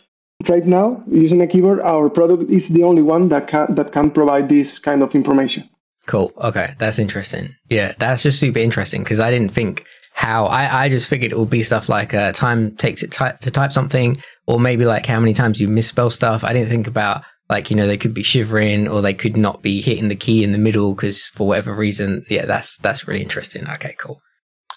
right 0.47 0.65
now, 0.65 1.03
using 1.07 1.41
a 1.41 1.47
keyboard, 1.47 1.81
our 1.81 2.09
product 2.09 2.49
is 2.49 2.69
the 2.69 2.83
only 2.83 3.01
one 3.01 3.29
that 3.29 3.47
can, 3.47 3.75
that 3.75 3.91
can 3.91 4.09
provide 4.11 4.49
this 4.49 4.79
kind 4.79 5.03
of 5.03 5.13
information. 5.13 5.69
Cool. 6.07 6.31
Okay. 6.37 6.73
That's 6.79 6.99
interesting. 6.99 7.55
Yeah. 7.69 7.93
That's 7.97 8.23
just 8.23 8.39
super 8.39 8.59
interesting 8.59 9.03
because 9.03 9.19
I 9.19 9.29
didn't 9.29 9.51
think 9.51 9.85
how 10.13 10.45
I, 10.45 10.83
I 10.83 10.89
just 10.89 11.07
figured 11.07 11.31
it 11.31 11.37
would 11.37 11.49
be 11.49 11.61
stuff 11.61 11.89
like 11.89 12.13
uh, 12.13 12.31
time 12.31 12.75
takes 12.75 13.03
it 13.03 13.11
ty- 13.11 13.37
to 13.41 13.51
type 13.51 13.71
something 13.71 14.17
or 14.47 14.59
maybe 14.59 14.85
like 14.85 15.05
how 15.05 15.19
many 15.19 15.33
times 15.33 15.61
you 15.61 15.67
misspell 15.67 16.09
stuff. 16.09 16.43
I 16.43 16.53
didn't 16.53 16.69
think 16.69 16.87
about 16.87 17.23
like, 17.49 17.69
you 17.69 17.75
know, 17.75 17.87
they 17.87 17.97
could 17.97 18.13
be 18.13 18.23
shivering 18.23 18.87
or 18.87 19.01
they 19.01 19.13
could 19.13 19.37
not 19.37 19.61
be 19.61 19.81
hitting 19.81 20.07
the 20.07 20.15
key 20.15 20.43
in 20.43 20.51
the 20.51 20.57
middle 20.57 20.95
because 20.95 21.27
for 21.27 21.47
whatever 21.47 21.73
reason. 21.73 22.25
Yeah. 22.29 22.45
That's, 22.45 22.77
that's 22.77 23.07
really 23.07 23.21
interesting. 23.21 23.67
Okay. 23.69 23.95
Cool. 23.99 24.19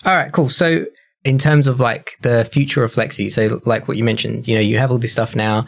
All 0.05 0.15
right, 0.15 0.31
cool. 0.33 0.51
So 0.51 0.85
in 1.25 1.39
terms 1.39 1.67
of 1.67 1.81
like 1.81 2.13
the 2.21 2.45
future 2.45 2.85
of 2.85 2.93
Fleksy, 2.93 3.33
so 3.33 3.61
like 3.65 3.89
what 3.89 3.97
you 3.97 4.05
mentioned, 4.05 4.47
you 4.47 4.55
know, 4.55 4.61
you 4.61 4.77
have 4.77 4.91
all 4.91 4.99
this 4.99 5.13
stuff 5.13 5.35
now. 5.35 5.67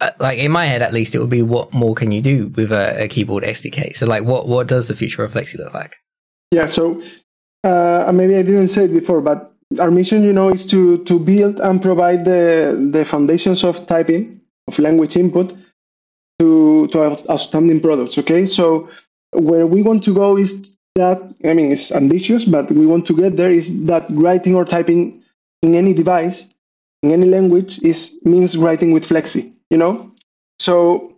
Uh, 0.00 0.10
like 0.20 0.38
in 0.38 0.52
my 0.52 0.64
head, 0.64 0.80
at 0.80 0.92
least, 0.92 1.14
it 1.14 1.18
would 1.18 1.30
be 1.30 1.42
what 1.42 1.74
more 1.74 1.94
can 1.94 2.12
you 2.12 2.22
do 2.22 2.48
with 2.54 2.70
a, 2.70 3.04
a, 3.04 3.08
keyboard 3.08 3.42
SDK? 3.42 3.96
So 3.96 4.06
like, 4.06 4.24
what 4.24 4.46
what 4.46 4.68
does 4.68 4.86
the 4.86 4.94
future 4.94 5.24
of 5.24 5.32
Fleksy 5.32 5.58
look 5.58 5.74
like? 5.74 5.96
Yeah. 6.52 6.66
So 6.66 7.02
uh, 7.64 8.10
maybe 8.14 8.36
I 8.36 8.42
didn't 8.42 8.68
say 8.68 8.84
it 8.84 8.92
before, 8.92 9.20
but 9.20 9.52
our 9.80 9.90
mission, 9.90 10.22
you 10.22 10.32
know, 10.32 10.50
is 10.50 10.66
to 10.66 11.02
to 11.04 11.18
build 11.18 11.58
and 11.60 11.82
provide 11.82 12.24
the 12.24 12.88
the 12.92 13.04
foundations 13.04 13.64
of 13.64 13.86
typing 13.86 14.40
of 14.68 14.78
language 14.78 15.16
input 15.16 15.52
to 16.38 16.86
to 16.88 17.16
outstanding 17.28 17.80
products. 17.80 18.18
Okay. 18.18 18.46
So 18.46 18.88
where 19.32 19.66
we 19.66 19.82
want 19.82 20.04
to 20.04 20.14
go 20.14 20.36
is 20.36 20.70
that 20.94 21.18
I 21.44 21.54
mean 21.54 21.72
it's 21.72 21.90
ambitious, 21.90 22.44
but 22.44 22.70
we 22.70 22.86
want 22.86 23.06
to 23.08 23.14
get 23.14 23.36
there 23.36 23.50
is 23.50 23.84
that 23.86 24.06
writing 24.10 24.54
or 24.54 24.64
typing 24.64 25.22
in 25.62 25.74
any 25.74 25.92
device, 25.92 26.46
in 27.02 27.10
any 27.10 27.26
language, 27.26 27.82
is 27.82 28.14
means 28.22 28.56
writing 28.56 28.92
with 28.92 29.08
Fleksy. 29.08 29.54
You 29.70 29.78
know, 29.78 30.12
so 30.58 31.14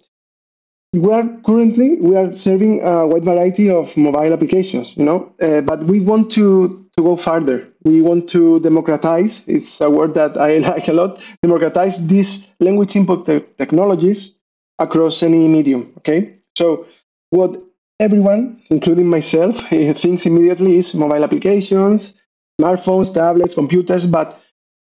we 0.93 1.13
are 1.13 1.25
currently 1.45 1.97
we 2.01 2.17
are 2.17 2.35
serving 2.35 2.83
a 2.83 3.07
wide 3.07 3.25
variety 3.25 3.71
of 3.71 3.97
mobile 3.97 4.33
applications. 4.33 4.97
You 4.97 5.05
know, 5.05 5.33
uh, 5.41 5.61
but 5.61 5.85
we 5.85 6.01
want 6.01 6.31
to 6.33 6.87
to 6.97 7.03
go 7.03 7.17
further. 7.17 7.69
We 7.85 8.03
want 8.03 8.29
to 8.31 8.61
democratize. 8.61 9.45
It's 9.47 9.81
a 9.81 9.89
word 9.89 10.15
that 10.15 10.37
I 10.37 10.59
like 10.71 10.89
a 10.89 10.93
lot. 10.93 11.21
Democratize 11.43 12.07
these 12.07 12.49
language 12.59 12.97
input 12.97 13.27
te- 13.27 13.47
technologies 13.57 14.35
across 14.79 15.23
any 15.23 15.47
medium. 15.47 15.93
Okay, 15.99 16.37
so 16.57 16.87
what 17.31 17.63
everyone, 18.01 18.61
including 18.71 19.07
myself, 19.07 19.69
thinks 19.69 20.27
immediately 20.27 20.77
is 20.77 20.95
mobile 20.95 21.23
applications, 21.23 22.15
smartphones, 22.61 23.15
tablets, 23.15 23.55
computers. 23.55 24.07
But 24.07 24.41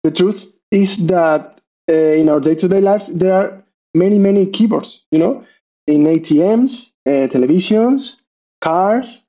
the 0.03 0.11
truth 0.11 0.53
is 0.73 1.07
that 1.07 1.52
uh, 1.91 1.93
in 1.93 2.29
our 2.29 2.41
day-to-day 2.41 2.81
lives, 2.81 3.09
there 3.15 3.35
are 3.35 3.65
many, 3.95 4.19
many 4.19 4.47
keyboards. 4.51 5.03
You 5.11 5.19
know, 5.19 5.47
in 5.87 6.05
ATMs, 6.05 6.91
uh, 7.07 7.29
televisions, 7.29 8.17
cars, 8.61 9.23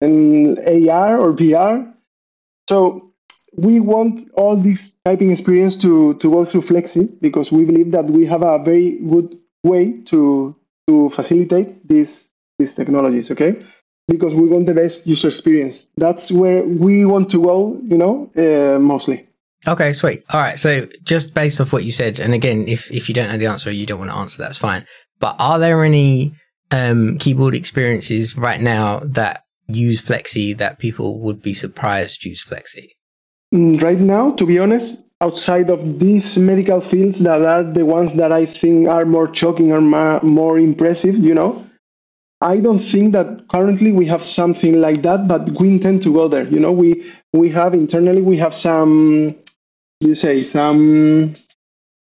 and 0.00 0.58
AR 0.58 1.18
or 1.18 1.32
VR. 1.32 1.92
So 2.68 3.12
we 3.56 3.80
want 3.80 4.30
all 4.34 4.56
this 4.56 4.96
typing 5.04 5.30
experience 5.30 5.76
to, 5.78 6.14
to 6.14 6.30
go 6.30 6.44
through 6.44 6.62
Fleksy 6.62 7.20
because 7.20 7.52
we 7.52 7.64
believe 7.64 7.90
that 7.92 8.06
we 8.06 8.24
have 8.26 8.42
a 8.42 8.58
very 8.62 8.98
good 9.08 9.38
way 9.64 10.00
to 10.04 10.56
to 10.88 11.08
facilitate 11.10 11.86
this 11.88 12.28
these 12.58 12.74
technologies, 12.74 13.30
okay? 13.30 13.62
Because 14.08 14.34
we 14.34 14.48
want 14.48 14.66
the 14.66 14.74
best 14.74 15.06
user 15.06 15.28
experience. 15.28 15.86
That's 15.96 16.32
where 16.32 16.62
we 16.64 17.04
want 17.04 17.30
to 17.30 17.42
go, 17.42 17.80
you 17.84 17.96
know, 17.96 18.30
uh, 18.36 18.78
mostly. 18.80 19.29
Okay, 19.66 19.92
sweet. 19.92 20.24
All 20.30 20.40
right. 20.40 20.58
So 20.58 20.88
just 21.02 21.34
based 21.34 21.60
off 21.60 21.72
what 21.72 21.84
you 21.84 21.92
said, 21.92 22.18
and 22.18 22.32
again, 22.32 22.66
if, 22.66 22.90
if 22.90 23.08
you 23.08 23.14
don't 23.14 23.28
know 23.30 23.36
the 23.36 23.46
answer, 23.46 23.70
you 23.70 23.86
don't 23.86 23.98
want 23.98 24.10
to 24.10 24.16
answer, 24.16 24.42
that's 24.42 24.58
fine. 24.58 24.86
But 25.18 25.36
are 25.38 25.58
there 25.58 25.84
any 25.84 26.32
um, 26.70 27.18
keyboard 27.18 27.54
experiences 27.54 28.36
right 28.36 28.60
now 28.60 29.00
that 29.00 29.44
use 29.66 30.00
Fleksy 30.02 30.56
that 30.56 30.78
people 30.78 31.20
would 31.20 31.42
be 31.42 31.54
surprised 31.54 32.24
use 32.24 32.44
Fleksy? 32.44 32.88
Mm, 33.54 33.82
right 33.82 33.98
now, 33.98 34.32
to 34.32 34.46
be 34.46 34.58
honest, 34.58 35.04
outside 35.20 35.68
of 35.68 35.98
these 35.98 36.38
medical 36.38 36.80
fields 36.80 37.18
that 37.20 37.42
are 37.42 37.62
the 37.62 37.84
ones 37.84 38.14
that 38.14 38.32
I 38.32 38.46
think 38.46 38.88
are 38.88 39.04
more 39.04 39.34
shocking 39.34 39.72
or 39.72 39.80
more 40.22 40.58
impressive, 40.58 41.16
you 41.16 41.34
know, 41.34 41.64
I 42.40 42.60
don't 42.60 42.78
think 42.78 43.12
that 43.12 43.48
currently 43.48 43.92
we 43.92 44.06
have 44.06 44.24
something 44.24 44.80
like 44.80 45.02
that, 45.02 45.28
but 45.28 45.50
we 45.60 45.68
intend 45.68 46.02
to 46.04 46.12
go 46.12 46.26
there. 46.26 46.44
You 46.44 46.58
know, 46.58 46.72
we 46.72 47.04
we 47.34 47.50
have 47.50 47.74
internally 47.74 48.22
we 48.22 48.38
have 48.38 48.54
some 48.54 49.36
you 50.00 50.14
say 50.14 50.44
some 50.44 51.34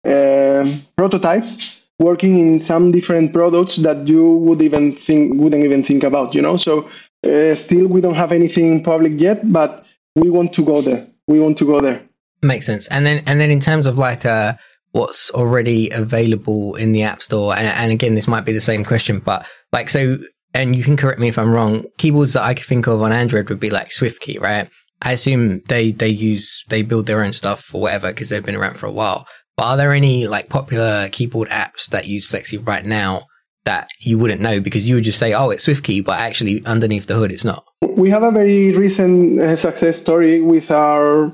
uh, 0.06 0.70
prototypes 0.96 1.82
working 1.98 2.38
in 2.38 2.60
some 2.60 2.92
different 2.92 3.32
products 3.32 3.76
that 3.76 4.06
you 4.06 4.36
would 4.36 4.60
even 4.60 4.92
think 4.92 5.34
wouldn't 5.34 5.64
even 5.64 5.82
think 5.82 6.04
about. 6.04 6.34
You 6.34 6.42
know, 6.42 6.56
so 6.56 6.88
uh, 7.26 7.54
still 7.54 7.86
we 7.86 8.00
don't 8.00 8.14
have 8.14 8.32
anything 8.32 8.82
public 8.82 9.20
yet, 9.20 9.50
but 9.50 9.86
we 10.14 10.30
want 10.30 10.52
to 10.54 10.64
go 10.64 10.80
there. 10.80 11.06
We 11.26 11.40
want 11.40 11.58
to 11.58 11.66
go 11.66 11.80
there. 11.80 12.02
Makes 12.42 12.66
sense. 12.66 12.86
And 12.88 13.06
then 13.06 13.22
and 13.26 13.40
then 13.40 13.50
in 13.50 13.60
terms 13.60 13.86
of 13.86 13.98
like 13.98 14.24
uh 14.24 14.54
what's 14.92 15.30
already 15.32 15.90
available 15.90 16.74
in 16.76 16.92
the 16.92 17.02
App 17.02 17.20
Store, 17.20 17.56
and, 17.56 17.66
and 17.66 17.92
again 17.92 18.14
this 18.14 18.28
might 18.28 18.44
be 18.44 18.52
the 18.52 18.60
same 18.60 18.84
question, 18.84 19.18
but 19.18 19.48
like 19.72 19.88
so 19.88 20.18
and 20.54 20.74
you 20.76 20.82
can 20.82 20.96
correct 20.96 21.20
me 21.20 21.28
if 21.28 21.38
I'm 21.38 21.52
wrong, 21.52 21.84
keyboards 21.98 22.32
that 22.34 22.42
I 22.42 22.54
could 22.54 22.64
think 22.64 22.86
of 22.86 23.02
on 23.02 23.12
Android 23.12 23.48
would 23.50 23.60
be 23.60 23.70
like 23.70 23.88
SwiftKey, 23.88 24.40
right? 24.40 24.68
I 25.02 25.12
assume 25.12 25.60
they 25.68 25.90
they 25.92 26.08
use 26.08 26.64
they 26.68 26.82
build 26.82 27.06
their 27.06 27.22
own 27.22 27.32
stuff 27.32 27.74
or 27.74 27.82
whatever 27.82 28.08
because 28.08 28.28
they've 28.28 28.44
been 28.44 28.56
around 28.56 28.76
for 28.76 28.86
a 28.86 28.92
while. 28.92 29.26
But 29.56 29.64
are 29.64 29.76
there 29.76 29.92
any 29.92 30.26
like 30.26 30.48
popular 30.48 31.08
keyboard 31.10 31.48
apps 31.48 31.88
that 31.90 32.06
use 32.06 32.30
Fleksy 32.30 32.64
right 32.64 32.84
now 32.84 33.26
that 33.64 33.88
you 33.98 34.18
wouldn't 34.18 34.40
know 34.40 34.60
because 34.60 34.88
you 34.88 34.94
would 34.94 35.04
just 35.04 35.18
say, 35.18 35.32
"Oh, 35.32 35.50
it's 35.50 35.66
SwiftKey," 35.66 36.04
but 36.04 36.20
actually 36.20 36.64
underneath 36.64 37.06
the 37.06 37.14
hood, 37.14 37.32
it's 37.32 37.44
not. 37.44 37.64
We 37.82 38.10
have 38.10 38.22
a 38.22 38.30
very 38.30 38.72
recent 38.72 39.40
uh, 39.40 39.56
success 39.56 40.00
story 40.00 40.40
with 40.40 40.70
our 40.70 41.32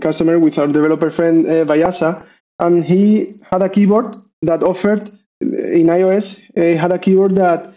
customer, 0.00 0.38
with 0.38 0.58
our 0.58 0.66
developer 0.66 1.10
friend 1.10 1.46
uh, 1.46 2.22
and 2.58 2.84
he 2.84 3.34
had 3.50 3.62
a 3.62 3.68
keyboard 3.68 4.16
that 4.42 4.62
offered 4.62 5.10
in 5.40 5.86
iOS. 5.86 6.40
He 6.54 6.74
had 6.76 6.92
a 6.92 6.98
keyboard 6.98 7.34
that 7.34 7.74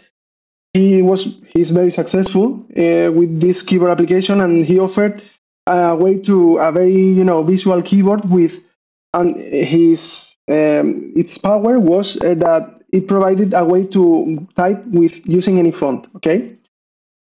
he 0.74 1.02
was 1.02 1.40
he's 1.48 1.70
very 1.70 1.90
successful 1.90 2.64
uh, 2.76 3.10
with 3.12 3.40
this 3.40 3.62
keyboard 3.62 3.90
application, 3.90 4.40
and 4.40 4.64
he 4.64 4.78
offered 4.78 5.22
a 5.66 5.96
way 5.96 6.18
to 6.20 6.58
a 6.58 6.72
very 6.72 6.92
you 6.92 7.24
know 7.24 7.42
visual 7.42 7.82
keyboard 7.82 8.28
with 8.30 8.66
and 9.14 9.36
his 9.36 10.36
um, 10.48 11.12
its 11.16 11.38
power 11.38 11.78
was 11.78 12.16
uh, 12.22 12.34
that 12.34 12.82
it 12.92 13.06
provided 13.06 13.54
a 13.54 13.64
way 13.64 13.86
to 13.86 14.46
type 14.56 14.84
with 14.86 15.26
using 15.26 15.58
any 15.58 15.72
font. 15.72 16.06
Okay, 16.16 16.56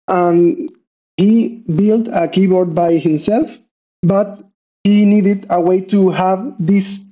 and 0.07 0.69
he 1.17 1.63
built 1.75 2.07
a 2.11 2.27
keyboard 2.27 2.73
by 2.75 2.95
himself, 2.95 3.57
but 4.03 4.41
he 4.83 5.05
needed 5.05 5.45
a 5.49 5.61
way 5.61 5.81
to 5.81 6.09
have 6.09 6.55
these 6.59 7.05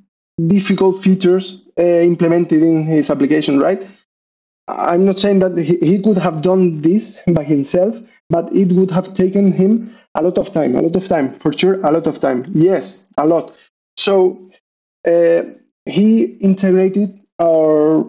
difficult 0.47 1.03
features 1.03 1.67
uh, 1.77 1.81
implemented 1.83 2.63
in 2.63 2.83
his 2.83 3.09
application, 3.09 3.59
right? 3.59 3.85
I'm 4.69 5.05
not 5.05 5.19
saying 5.19 5.39
that 5.39 5.57
he, 5.57 5.77
he 5.77 6.01
could 6.01 6.17
have 6.17 6.41
done 6.41 6.81
this 6.81 7.19
by 7.27 7.43
himself, 7.43 7.99
but 8.29 8.53
it 8.53 8.71
would 8.73 8.91
have 8.91 9.13
taken 9.13 9.51
him 9.51 9.89
a 10.15 10.21
lot 10.21 10.37
of 10.37 10.53
time, 10.53 10.75
a 10.75 10.81
lot 10.81 10.95
of 10.95 11.07
time, 11.07 11.31
for 11.31 11.51
sure, 11.51 11.75
a 11.85 11.91
lot 11.91 12.05
of 12.07 12.19
time. 12.19 12.45
Yes, 12.53 13.05
a 13.17 13.25
lot. 13.25 13.55
So 13.97 14.49
uh, 15.07 15.41
he 15.85 16.23
integrated 16.39 17.19
our 17.39 18.01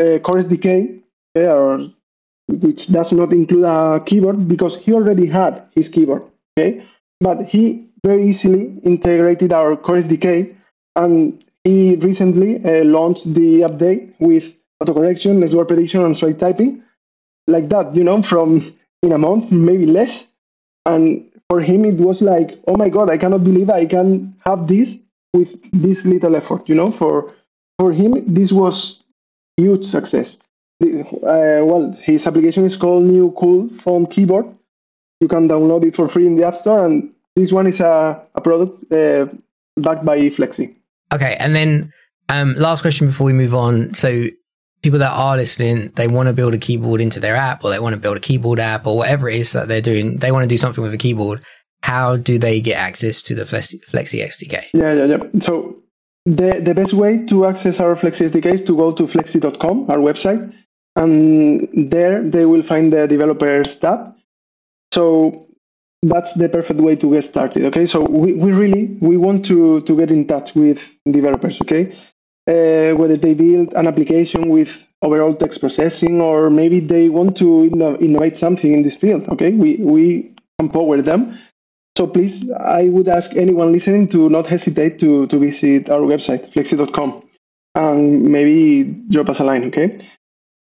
uh, 0.00 0.18
Core 0.20 0.42
SDK, 0.42 1.02
uh, 1.36 1.88
which 2.48 2.86
does 2.88 3.12
not 3.12 3.32
include 3.32 3.64
a 3.64 4.02
keyboard 4.04 4.48
because 4.48 4.80
he 4.80 4.92
already 4.92 5.26
had 5.26 5.64
his 5.74 5.88
keyboard. 5.88 6.22
Okay, 6.58 6.82
but 7.20 7.44
he 7.44 7.88
very 8.04 8.24
easily 8.24 8.78
integrated 8.84 9.52
our 9.52 9.76
Core 9.76 9.96
SDK, 9.96 10.54
and 10.94 11.44
he 11.64 11.96
recently 11.96 12.64
uh, 12.64 12.84
launched 12.84 13.24
the 13.34 13.60
update 13.62 14.14
with 14.18 14.56
autocorrection, 14.82 15.40
less 15.40 15.54
word 15.54 15.68
prediction, 15.68 16.02
and 16.02 16.16
straight 16.16 16.38
typing, 16.38 16.82
like 17.46 17.68
that. 17.68 17.94
You 17.94 18.04
know, 18.04 18.22
from 18.22 18.72
in 19.02 19.12
a 19.12 19.18
month, 19.18 19.52
maybe 19.52 19.86
less. 19.86 20.26
And 20.84 21.30
for 21.48 21.60
him, 21.60 21.84
it 21.84 21.96
was 21.96 22.22
like, 22.22 22.58
oh 22.66 22.76
my 22.76 22.88
god, 22.88 23.10
I 23.10 23.18
cannot 23.18 23.44
believe 23.44 23.70
I 23.70 23.86
can 23.86 24.34
have 24.44 24.68
this 24.68 24.98
with 25.32 25.70
this 25.72 26.04
little 26.04 26.36
effort. 26.36 26.68
You 26.68 26.74
know, 26.74 26.90
for 26.90 27.32
for 27.78 27.92
him, 27.92 28.14
this 28.26 28.52
was 28.52 29.02
huge 29.56 29.84
success. 29.84 30.38
Uh, 30.82 31.64
well, 31.64 31.92
his 32.02 32.26
application 32.26 32.64
is 32.64 32.76
called 32.76 33.04
New 33.04 33.32
Cool 33.32 33.68
Phone 33.70 34.06
Keyboard. 34.06 34.46
You 35.20 35.28
can 35.28 35.48
download 35.48 35.84
it 35.84 35.94
for 35.96 36.08
free 36.08 36.26
in 36.26 36.36
the 36.36 36.46
App 36.46 36.56
Store, 36.56 36.84
and 36.84 37.10
this 37.34 37.50
one 37.52 37.66
is 37.66 37.80
a, 37.80 38.20
a 38.34 38.40
product 38.40 38.92
uh, 38.92 39.26
backed 39.78 40.04
by 40.04 40.18
Fleksy. 40.28 40.74
Okay, 41.14 41.36
and 41.40 41.56
then 41.56 41.92
um, 42.28 42.54
last 42.54 42.82
question 42.82 43.06
before 43.06 43.26
we 43.26 43.32
move 43.32 43.54
on. 43.54 43.94
So, 43.94 44.26
people 44.82 44.98
that 44.98 45.12
are 45.12 45.36
listening, 45.36 45.90
they 45.96 46.08
want 46.08 46.28
to 46.28 46.32
build 46.32 46.54
a 46.54 46.58
keyboard 46.58 47.00
into 47.00 47.20
their 47.20 47.36
app, 47.36 47.64
or 47.64 47.70
they 47.70 47.80
want 47.80 47.94
to 47.94 48.00
build 48.00 48.16
a 48.16 48.20
keyboard 48.20 48.60
app, 48.60 48.86
or 48.86 48.96
whatever 48.96 49.28
it 49.28 49.36
is 49.36 49.52
that 49.52 49.68
they're 49.68 49.80
doing. 49.80 50.18
They 50.18 50.32
want 50.32 50.44
to 50.44 50.48
do 50.48 50.56
something 50.56 50.82
with 50.82 50.94
a 50.94 50.98
keyboard. 50.98 51.44
How 51.82 52.16
do 52.16 52.38
they 52.38 52.60
get 52.60 52.78
access 52.78 53.22
to 53.22 53.34
the 53.34 53.44
Fleksy, 53.44 53.78
Fleksy 53.90 54.24
SDK? 54.24 54.64
Yeah, 54.74 54.92
yeah, 54.92 55.04
yeah. 55.04 55.40
So 55.40 55.82
the, 56.24 56.60
the 56.60 56.74
best 56.74 56.92
way 56.92 57.24
to 57.26 57.46
access 57.46 57.80
our 57.80 57.94
Fleksy 57.94 58.28
SDK 58.28 58.46
is 58.46 58.62
to 58.64 58.76
go 58.76 58.92
to 58.92 59.04
fleksy.com, 59.04 59.90
our 59.90 59.98
website, 59.98 60.52
and 60.96 61.68
there 61.90 62.22
they 62.22 62.44
will 62.44 62.62
find 62.62 62.92
the 62.92 63.06
developers 63.06 63.78
tab. 63.78 64.14
So 64.92 65.46
that's 66.02 66.34
the 66.34 66.48
perfect 66.48 66.80
way 66.80 66.96
to 66.96 67.12
get 67.12 67.24
started. 67.24 67.64
Okay, 67.66 67.86
so 67.86 68.02
we, 68.02 68.32
we 68.32 68.52
really 68.52 68.96
we 69.00 69.16
want 69.16 69.44
to 69.46 69.80
to 69.82 69.96
get 69.96 70.10
in 70.10 70.26
touch 70.26 70.54
with 70.54 70.98
developers. 71.10 71.60
Okay, 71.60 71.96
uh, 72.48 72.94
whether 72.94 73.16
they 73.16 73.34
build 73.34 73.74
an 73.74 73.86
application 73.86 74.48
with 74.48 74.86
overall 75.02 75.34
text 75.34 75.60
processing 75.60 76.20
or 76.20 76.50
maybe 76.50 76.80
they 76.80 77.08
want 77.08 77.36
to 77.36 77.70
inno- 77.70 78.00
innovate 78.00 78.38
something 78.38 78.72
in 78.72 78.82
this 78.82 78.96
field. 78.96 79.28
Okay, 79.28 79.50
we 79.50 79.76
we 79.76 80.34
empower 80.58 81.02
them 81.02 81.36
so 81.96 82.06
please, 82.06 82.50
I 82.52 82.90
would 82.90 83.08
ask 83.08 83.36
anyone 83.36 83.72
listening 83.72 84.08
to 84.08 84.28
not 84.28 84.46
hesitate 84.46 84.98
to, 84.98 85.26
to 85.28 85.38
visit 85.38 85.88
our 85.88 86.00
website, 86.00 86.52
fleksy.com, 86.52 87.22
and 87.74 88.22
maybe 88.22 88.84
drop 89.08 89.30
us 89.30 89.40
a 89.40 89.44
line, 89.44 89.64
okay? 89.64 89.98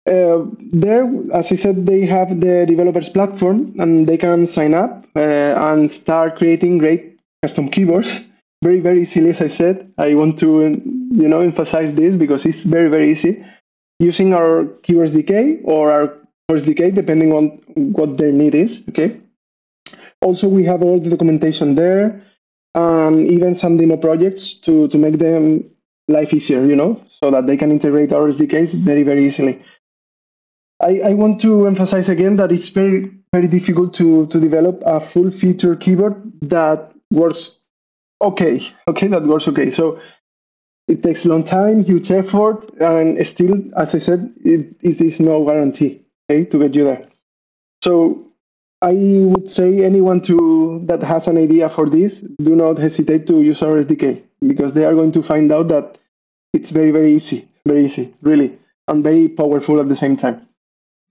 Uh, 0.07 0.45
there, 0.59 1.11
as 1.33 1.51
I 1.51 1.55
said, 1.55 1.87
they 1.87 2.05
have 2.05 2.39
the 2.41 2.67
developers 2.67 3.09
platform 3.09 3.75
and 3.79 4.07
they 4.07 4.19
can 4.19 4.45
sign 4.45 4.75
up 4.75 5.07
uh, 5.17 5.21
and 5.21 5.91
start 5.91 6.37
creating 6.37 6.79
great 6.79 7.19
custom 7.43 7.71
keyboards. 7.71 8.21
Very, 8.63 8.81
very 8.81 9.03
easily, 9.03 9.31
as 9.31 9.43
I 9.43 9.49
said. 9.49 9.93
I 9.99 10.15
want 10.15 10.39
to, 10.39 10.67
um, 10.67 11.09
you 11.13 11.29
know, 11.29 11.41
emphasize 11.41 11.95
this 11.95 12.15
because 12.15 12.47
it's 12.47 12.65
very, 12.65 12.89
very 12.89 13.11
easy. 13.11 13.45
Using 13.99 14.35
our 14.35 14.67
keyboard 14.83 15.11
SDK 15.11 15.63
or 15.65 15.93
our 15.93 16.09
Core 16.49 16.59
SDK, 16.59 16.95
depending 16.95 17.33
on 17.33 17.61
what 17.75 18.17
their 18.17 18.33
need 18.33 18.55
is, 18.55 18.85
okay? 18.89 19.21
also 20.23 20.49
we 20.49 20.65
have 20.65 20.83
all 20.83 20.99
the 20.99 21.11
documentation 21.11 21.75
there 21.75 22.23
and 22.75 23.27
even 23.27 23.55
some 23.55 23.77
demo 23.77 23.97
projects 23.97 24.55
to, 24.55 24.89
to 24.89 24.97
make 24.97 25.19
them 25.19 25.69
life 26.09 26.33
easier, 26.33 26.65
you 26.65 26.77
know, 26.77 27.05
so 27.09 27.31
that 27.31 27.47
they 27.47 27.57
can 27.57 27.71
integrate 27.71 28.13
our 28.13 28.29
SDKs 28.29 28.75
very, 28.75 29.03
very 29.03 29.27
easily. 29.27 29.63
I, 30.81 31.01
I 31.11 31.15
want 31.15 31.41
to 31.43 31.67
emphasize 31.67 32.09
again 32.09 32.37
that 32.37 32.51
it's 32.51 32.69
very, 32.69 33.13
very 33.33 33.47
difficult 33.47 33.95
to, 33.95 34.27
to 34.29 34.41
develop 34.41 34.83
a 34.87 35.01
full 35.01 35.31
feature 35.31 35.77
keyboard 35.77 36.33
that 36.43 36.93
works 37.11 37.61
okay. 38.23 38.61
Okay, 38.89 39.07
that 39.09 39.25
works 39.25 39.49
okay. 39.49 39.71
So 39.71 40.01
it 40.89 41.03
takes 41.03 41.25
a 41.25 41.29
long 41.29 41.45
time, 41.45 41.85
huge 41.85 42.11
effort, 42.11 42.67
and 42.81 43.25
still, 43.27 43.55
as 43.77 43.95
I 43.95 43.99
said, 43.99 44.33
it, 44.45 44.75
it 44.81 45.01
is 45.01 45.21
no 45.21 45.45
guarantee 45.45 46.03
okay, 46.29 46.45
to 46.45 46.59
get 46.59 46.75
you 46.75 46.85
there. 46.85 47.09
So 47.83 48.27
I 48.81 48.93
would 48.93 49.49
say 49.49 49.85
anyone 49.85 50.21
to 50.23 50.83
that 50.87 51.03
has 51.03 51.29
an 51.29 51.39
idea 51.39 51.69
for 51.69 51.89
this, 51.89 52.19
do 52.43 52.57
not 52.57 52.79
hesitate 52.79 53.27
to 53.29 53.43
use 53.43 53.63
our 53.63 53.83
SDK 53.83 54.23
because 54.47 54.75
they 54.75 54.85
are 54.85 54.95
going 54.95 55.13
to 55.13 55.23
find 55.23 55.53
out 55.53 55.69
that 55.69 55.99
it's 56.53 56.71
very 56.71 56.91
very 56.91 57.13
easy, 57.13 57.49
very 57.67 57.85
easy, 57.85 58.15
really, 58.23 58.59
and 58.89 59.03
very 59.05 59.29
powerful 59.29 59.81
at 59.81 59.89
the 59.89 59.97
same 59.97 60.17
time. 60.17 60.47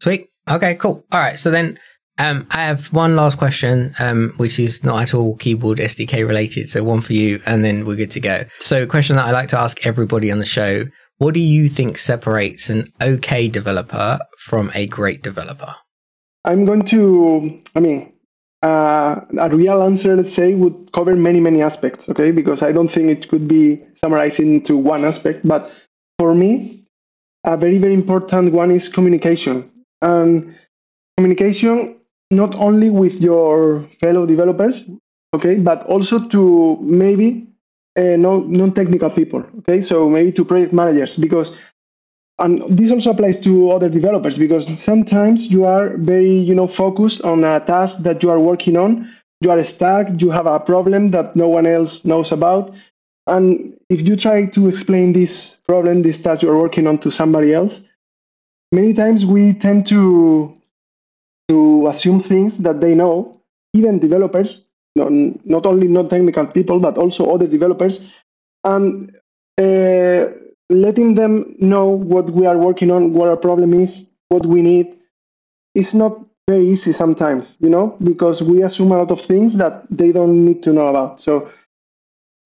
Sweet. 0.02 0.30
Okay. 0.50 0.76
Cool. 0.76 1.06
All 1.12 1.20
right. 1.20 1.40
So 1.40 1.50
then, 1.52 1.80
um, 2.22 2.46
I 2.52 2.66
have 2.66 2.94
one 2.94 3.16
last 3.16 3.40
question, 3.40 3.96
um, 3.98 4.34
which 4.38 4.60
is 4.60 4.84
not 4.84 5.02
at 5.02 5.14
all 5.16 5.36
keyboard 5.38 5.80
SDK 5.80 6.26
related. 6.28 6.70
So 6.70 6.84
one 6.84 7.02
for 7.02 7.14
you, 7.14 7.42
and 7.48 7.66
then 7.66 7.84
we're 7.84 7.96
good 7.96 8.12
to 8.12 8.20
go. 8.20 8.46
So, 8.60 8.84
a 8.84 8.88
question 8.88 9.16
that 9.16 9.26
I 9.26 9.32
like 9.32 9.50
to 9.50 9.60
ask 9.60 9.86
everybody 9.88 10.32
on 10.32 10.38
the 10.38 10.46
show: 10.46 10.86
What 11.18 11.34
do 11.34 11.40
you 11.40 11.68
think 11.68 11.98
separates 11.98 12.70
an 12.70 12.94
okay 13.02 13.48
developer 13.48 14.20
from 14.38 14.72
a 14.76 14.86
great 14.86 15.24
developer? 15.24 15.76
I'm 16.46 16.66
going 16.66 16.84
to, 16.86 17.60
I 17.76 17.80
mean, 17.80 18.14
uh, 18.62 19.22
a 19.40 19.50
real 19.50 19.82
answer, 19.82 20.16
let's 20.16 20.34
say, 20.34 20.54
would 20.54 20.92
cover 20.94 21.16
many, 21.16 21.40
many 21.40 21.62
aspects, 21.62 22.08
okay? 22.10 22.32
Because 22.32 22.62
I 22.62 22.72
don't 22.72 22.92
think 22.92 23.10
it 23.10 23.30
could 23.30 23.48
be 23.48 23.84
summarized 23.96 24.40
into 24.40 24.78
one 24.78 25.06
aspect. 25.06 25.48
But 25.48 25.72
for 26.20 26.36
me, 26.36 26.86
a 27.44 27.58
very, 27.58 27.80
very 27.80 27.94
important 27.96 28.54
one 28.54 28.70
is 28.70 28.90
communication. 28.90 29.72
And 30.02 30.56
communication 31.18 32.01
not 32.32 32.56
only 32.56 32.90
with 32.90 33.22
your 33.22 33.84
fellow 34.00 34.26
developers, 34.26 34.84
okay, 35.36 35.56
but 35.56 35.86
also 35.86 36.28
to 36.30 36.78
maybe 36.82 37.48
uh, 37.98 38.16
non 38.18 38.74
technical 38.74 39.10
people, 39.10 39.44
okay? 39.60 39.82
So 39.82 40.10
maybe 40.10 40.32
to 40.34 40.46
project 40.46 40.74
managers, 40.74 41.18
because 41.18 41.56
and 42.42 42.64
this 42.68 42.92
also 42.92 43.12
applies 43.12 43.40
to 43.42 43.70
other 43.72 43.90
developers 43.90 44.38
because 44.38 44.66
sometimes 44.82 45.52
you 45.52 45.64
are 45.64 45.96
very 45.98 46.32
you 46.32 46.56
know 46.56 46.68
focused 46.68 47.22
on 47.22 47.44
a 47.44 47.60
task 47.60 48.00
that 48.00 48.24
you 48.24 48.30
are 48.30 48.40
working 48.40 48.78
on 48.78 49.10
you 49.42 49.52
are 49.52 49.64
stuck 49.64 50.08
you 50.20 50.30
have 50.32 50.48
a 50.48 50.60
problem 50.60 51.12
that 51.12 51.36
no 51.36 51.48
one 51.48 51.66
else 51.66 52.04
knows 52.04 52.32
about 52.32 52.74
and 53.28 53.78
if 53.90 54.08
you 54.08 54.16
try 54.16 54.46
to 54.46 54.68
explain 54.68 55.14
this 55.14 55.58
problem 55.68 56.02
this 56.02 56.22
task 56.22 56.42
you're 56.42 56.58
working 56.58 56.88
on 56.88 56.98
to 56.98 57.12
somebody 57.12 57.54
else 57.54 57.82
many 58.72 58.94
times 58.94 59.26
we 59.26 59.54
tend 59.54 59.86
to 59.86 60.56
to 61.52 61.88
assume 61.88 62.20
things 62.20 62.58
that 62.66 62.80
they 62.82 62.96
know 62.96 63.16
even 63.74 64.00
developers 64.00 64.68
not, 64.96 65.66
only 65.66 65.88
not 65.88 66.10
technical 66.10 66.46
people 66.48 66.80
but 66.80 66.98
also 66.98 67.34
other 67.34 67.48
developers 67.48 67.96
and 68.64 69.16
uh, 69.58 70.26
letting 70.70 71.16
them 71.16 71.56
know 71.60 71.88
what 71.88 72.30
we 72.30 72.46
are 72.46 72.58
working 72.58 72.92
on 72.92 73.14
what 73.14 73.30
our 73.30 73.38
problem 73.38 73.74
is 73.74 74.10
what 74.30 74.46
we 74.46 74.62
need 74.62 74.88
is 75.76 75.94
not 75.94 76.14
very 76.48 76.68
easy 76.68 76.92
sometimes 76.92 77.58
you 77.60 77.70
know 77.70 77.96
because 78.04 78.44
we 78.44 78.64
assume 78.64 78.92
a 78.92 78.98
lot 78.98 79.12
of 79.12 79.22
things 79.22 79.58
that 79.58 79.86
they 79.90 80.12
don't 80.12 80.46
need 80.46 80.64
to 80.64 80.74
know 80.74 80.88
about. 80.88 81.20
So 81.20 81.50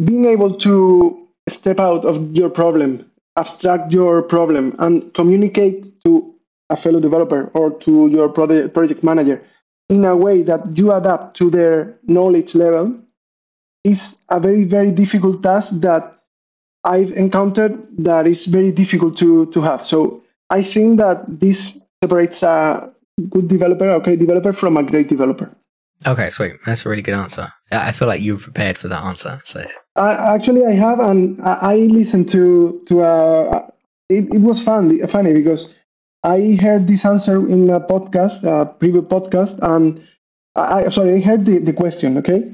being 0.03 0.25
able 0.25 0.53
to 0.57 1.27
step 1.47 1.79
out 1.79 2.05
of 2.05 2.35
your 2.35 2.49
problem, 2.49 3.09
abstract 3.37 3.93
your 3.93 4.21
problem, 4.21 4.75
and 4.79 5.13
communicate 5.13 6.03
to 6.03 6.34
a 6.69 6.75
fellow 6.75 6.99
developer 6.99 7.51
or 7.53 7.71
to 7.79 8.07
your 8.07 8.29
project 8.29 9.03
manager 9.03 9.41
in 9.89 10.05
a 10.05 10.15
way 10.15 10.41
that 10.41 10.77
you 10.77 10.91
adapt 10.91 11.37
to 11.37 11.49
their 11.49 11.97
knowledge 12.03 12.55
level 12.55 12.99
is 13.83 14.23
a 14.29 14.39
very, 14.39 14.63
very 14.63 14.91
difficult 14.91 15.43
task 15.43 15.81
that 15.81 16.19
I've 16.83 17.11
encountered 17.11 17.77
that 17.99 18.27
is 18.27 18.45
very 18.45 18.71
difficult 18.71 19.17
to, 19.17 19.45
to 19.51 19.61
have. 19.61 19.85
So 19.85 20.23
I 20.49 20.63
think 20.63 20.97
that 20.97 21.39
this 21.39 21.79
separates 22.03 22.41
a 22.43 22.91
good 23.29 23.47
developer, 23.47 23.89
okay 23.91 24.15
developer, 24.15 24.53
from 24.53 24.77
a 24.77 24.83
great 24.83 25.07
developer. 25.07 25.55
Okay, 26.05 26.29
sweet. 26.29 26.53
That's 26.65 26.85
a 26.85 26.89
really 26.89 27.01
good 27.01 27.15
answer. 27.15 27.51
I 27.71 27.91
feel 27.91 28.07
like 28.07 28.21
you 28.21 28.35
were 28.35 28.41
prepared 28.41 28.77
for 28.77 28.87
that 28.89 29.03
answer. 29.03 29.39
So 29.43 29.63
actually, 29.97 30.65
I 30.65 30.73
have, 30.73 30.99
and 30.99 31.41
I 31.41 31.75
listened 31.75 32.29
to 32.29 32.83
to 32.87 33.01
a. 33.01 33.71
It, 34.09 34.25
it 34.35 34.41
was 34.41 34.61
fun, 34.61 35.05
funny 35.07 35.33
because 35.33 35.73
I 36.25 36.57
heard 36.59 36.87
this 36.87 37.05
answer 37.05 37.37
in 37.47 37.69
a 37.69 37.79
podcast, 37.79 38.43
a 38.43 38.65
previous 38.65 39.05
podcast, 39.05 39.59
and 39.61 40.01
I 40.55 40.89
sorry, 40.89 41.15
I 41.15 41.19
heard 41.19 41.45
the, 41.45 41.59
the 41.59 41.73
question, 41.73 42.17
okay, 42.17 42.51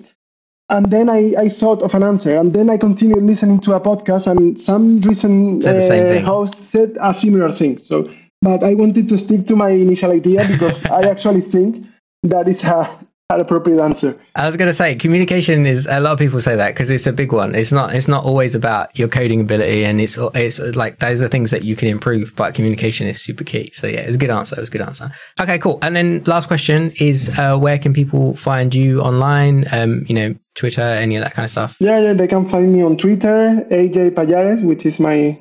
and 0.69 0.91
then 0.91 1.09
I, 1.09 1.33
I 1.37 1.49
thought 1.49 1.81
of 1.81 1.95
an 1.95 2.03
answer, 2.03 2.35
and 2.35 2.51
then 2.51 2.69
I 2.69 2.77
continued 2.77 3.23
listening 3.23 3.61
to 3.61 3.73
a 3.73 3.79
podcast, 3.79 4.27
and 4.27 4.59
some 4.59 4.99
recent 5.01 5.65
uh, 5.65 6.19
host 6.21 6.61
said 6.61 6.97
a 6.99 7.13
similar 7.13 7.53
thing. 7.53 7.79
So, 7.79 8.11
but 8.41 8.61
I 8.61 8.73
wanted 8.73 9.07
to 9.07 9.17
stick 9.17 9.47
to 9.47 9.55
my 9.55 9.69
initial 9.69 10.11
idea 10.11 10.45
because 10.49 10.85
I 10.99 11.03
actually 11.03 11.41
think 11.41 11.85
that 12.23 12.49
is 12.49 12.65
a 12.65 12.89
an 13.35 13.41
appropriate 13.41 13.81
answer. 13.81 14.19
I 14.35 14.45
was 14.45 14.57
going 14.57 14.69
to 14.69 14.73
say 14.73 14.95
communication 14.95 15.65
is 15.65 15.87
a 15.87 15.99
lot 15.99 16.13
of 16.13 16.19
people 16.19 16.41
say 16.41 16.55
that 16.55 16.73
because 16.73 16.89
it's 16.89 17.07
a 17.07 17.13
big 17.13 17.31
one. 17.31 17.55
It's 17.55 17.71
not 17.71 17.93
it's 17.93 18.07
not 18.07 18.23
always 18.23 18.55
about 18.55 18.97
your 18.97 19.07
coding 19.07 19.41
ability 19.41 19.85
and 19.85 19.99
it's 19.99 20.17
it's 20.35 20.59
like 20.75 20.99
those 20.99 21.21
are 21.21 21.27
things 21.27 21.51
that 21.51 21.63
you 21.63 21.75
can 21.75 21.87
improve, 21.87 22.33
but 22.35 22.53
communication 22.53 23.07
is 23.07 23.21
super 23.21 23.43
key. 23.43 23.69
So 23.73 23.87
yeah, 23.87 24.01
it's 24.01 24.15
a 24.15 24.19
good 24.19 24.29
answer. 24.29 24.55
It 24.55 24.61
was 24.61 24.69
a 24.69 24.71
good 24.71 24.81
answer. 24.81 25.11
Okay, 25.39 25.59
cool. 25.59 25.79
And 25.81 25.95
then 25.95 26.23
last 26.25 26.47
question 26.47 26.91
is 26.99 27.29
uh, 27.37 27.57
where 27.57 27.77
can 27.77 27.93
people 27.93 28.35
find 28.35 28.73
you 28.73 29.01
online? 29.01 29.65
Um, 29.71 30.05
you 30.07 30.15
know, 30.15 30.35
Twitter, 30.55 30.81
any 30.81 31.15
of 31.15 31.23
that 31.23 31.33
kind 31.33 31.43
of 31.43 31.49
stuff. 31.49 31.77
Yeah, 31.79 31.99
yeah, 31.99 32.13
they 32.13 32.27
can 32.27 32.47
find 32.47 32.73
me 32.73 32.81
on 32.83 32.97
Twitter, 32.97 33.65
AJ 33.71 34.11
Pallares, 34.15 34.61
which 34.61 34.85
is 34.85 34.99
my, 34.99 35.39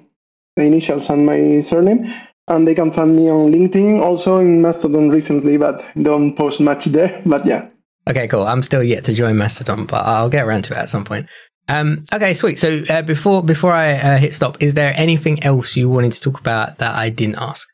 my 0.56 0.64
initials 0.64 1.10
and 1.10 1.26
my 1.26 1.60
surname 1.60 2.12
and 2.50 2.66
they 2.66 2.74
can 2.74 2.90
find 2.90 3.14
me 3.16 3.30
on 3.30 3.52
LinkedIn, 3.52 4.00
also 4.00 4.38
in 4.38 4.60
Mastodon 4.60 5.08
recently, 5.08 5.56
but 5.56 5.84
don't 6.02 6.34
post 6.34 6.60
much 6.60 6.86
there. 6.86 7.22
But 7.26 7.46
yeah, 7.46 7.68
Okay, 8.08 8.28
cool. 8.28 8.46
I'm 8.46 8.62
still 8.62 8.82
yet 8.82 9.04
to 9.04 9.14
join 9.14 9.36
Mastodon, 9.36 9.86
but 9.86 10.06
I'll 10.06 10.30
get 10.30 10.44
around 10.44 10.62
to 10.64 10.74
it 10.74 10.78
at 10.78 10.88
some 10.88 11.04
point. 11.04 11.28
Um, 11.68 12.02
okay, 12.12 12.34
sweet. 12.34 12.58
So 12.58 12.82
uh, 12.90 13.02
before 13.02 13.42
before 13.42 13.72
I 13.72 13.92
uh, 13.92 14.18
hit 14.18 14.34
stop, 14.34 14.60
is 14.60 14.74
there 14.74 14.92
anything 14.96 15.42
else 15.44 15.76
you 15.76 15.88
wanted 15.88 16.12
to 16.12 16.20
talk 16.20 16.40
about 16.40 16.78
that 16.78 16.96
I 16.96 17.10
didn't 17.10 17.36
ask? 17.36 17.68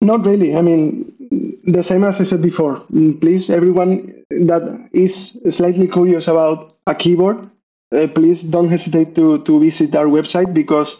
Not 0.00 0.24
really. 0.24 0.56
I 0.56 0.62
mean, 0.62 1.12
the 1.64 1.82
same 1.82 2.04
as 2.04 2.20
I 2.20 2.24
said 2.24 2.42
before. 2.42 2.76
Mm, 2.92 3.20
please, 3.20 3.50
everyone 3.50 4.24
that 4.30 4.88
is 4.92 5.38
slightly 5.50 5.88
curious 5.88 6.28
about 6.28 6.76
a 6.86 6.94
keyboard, 6.94 7.50
uh, 7.92 8.06
please 8.14 8.42
don't 8.42 8.68
hesitate 8.68 9.14
to 9.16 9.42
to 9.42 9.60
visit 9.60 9.94
our 9.94 10.06
website 10.06 10.54
because 10.54 10.96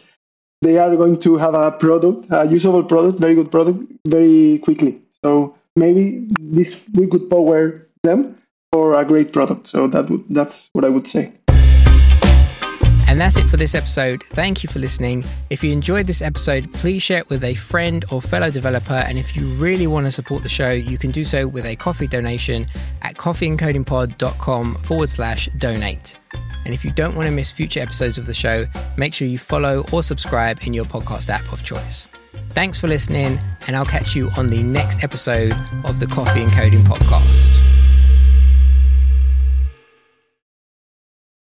they 0.60 0.78
are 0.78 0.96
going 0.96 1.18
to 1.20 1.36
have 1.36 1.54
a 1.54 1.70
product, 1.70 2.26
a 2.30 2.46
usable 2.46 2.84
product, 2.84 3.18
very 3.18 3.34
good 3.34 3.50
product, 3.50 3.80
very 4.06 4.58
quickly. 4.58 5.00
So 5.22 5.56
maybe 5.76 6.28
this 6.40 6.84
we 6.94 7.06
could 7.06 7.30
power 7.30 7.88
them 8.04 8.38
for 8.72 8.94
a 8.94 9.04
great 9.04 9.32
product. 9.32 9.66
So 9.66 9.88
that 9.88 10.08
would, 10.08 10.24
that's 10.30 10.70
what 10.72 10.84
I 10.84 10.88
would 10.88 11.08
say. 11.08 11.32
And 13.06 13.20
that's 13.20 13.36
it 13.36 13.48
for 13.48 13.56
this 13.56 13.74
episode. 13.74 14.22
Thank 14.22 14.62
you 14.62 14.68
for 14.68 14.78
listening. 14.78 15.24
If 15.50 15.62
you 15.62 15.72
enjoyed 15.72 16.06
this 16.06 16.22
episode, 16.22 16.72
please 16.72 17.02
share 17.02 17.18
it 17.18 17.28
with 17.28 17.44
a 17.44 17.54
friend 17.54 18.04
or 18.10 18.22
fellow 18.22 18.50
developer. 18.50 18.94
And 18.94 19.18
if 19.18 19.36
you 19.36 19.46
really 19.54 19.86
want 19.86 20.06
to 20.06 20.10
support 20.10 20.42
the 20.42 20.48
show, 20.48 20.70
you 20.70 20.98
can 20.98 21.10
do 21.10 21.22
so 21.22 21.46
with 21.46 21.64
a 21.66 21.76
coffee 21.76 22.06
donation 22.06 22.66
at 23.02 23.14
coffeeandcodingpod.com 23.16 24.74
forward 24.76 25.10
slash 25.10 25.48
donate. 25.58 26.16
And 26.64 26.72
if 26.72 26.84
you 26.84 26.90
don't 26.90 27.14
want 27.14 27.28
to 27.28 27.32
miss 27.32 27.52
future 27.52 27.80
episodes 27.80 28.16
of 28.16 28.26
the 28.26 28.34
show, 28.34 28.66
make 28.96 29.12
sure 29.14 29.28
you 29.28 29.38
follow 29.38 29.84
or 29.92 30.02
subscribe 30.02 30.60
in 30.64 30.72
your 30.72 30.86
podcast 30.86 31.28
app 31.28 31.52
of 31.52 31.62
choice. 31.62 32.08
Thanks 32.50 32.80
for 32.80 32.88
listening, 32.88 33.38
and 33.66 33.76
I'll 33.76 33.84
catch 33.86 34.16
you 34.16 34.30
on 34.36 34.48
the 34.48 34.62
next 34.62 35.04
episode 35.04 35.54
of 35.84 36.00
the 36.00 36.06
Coffee 36.06 36.42
and 36.42 36.50
Coding 36.52 36.80
Podcast. 36.80 37.63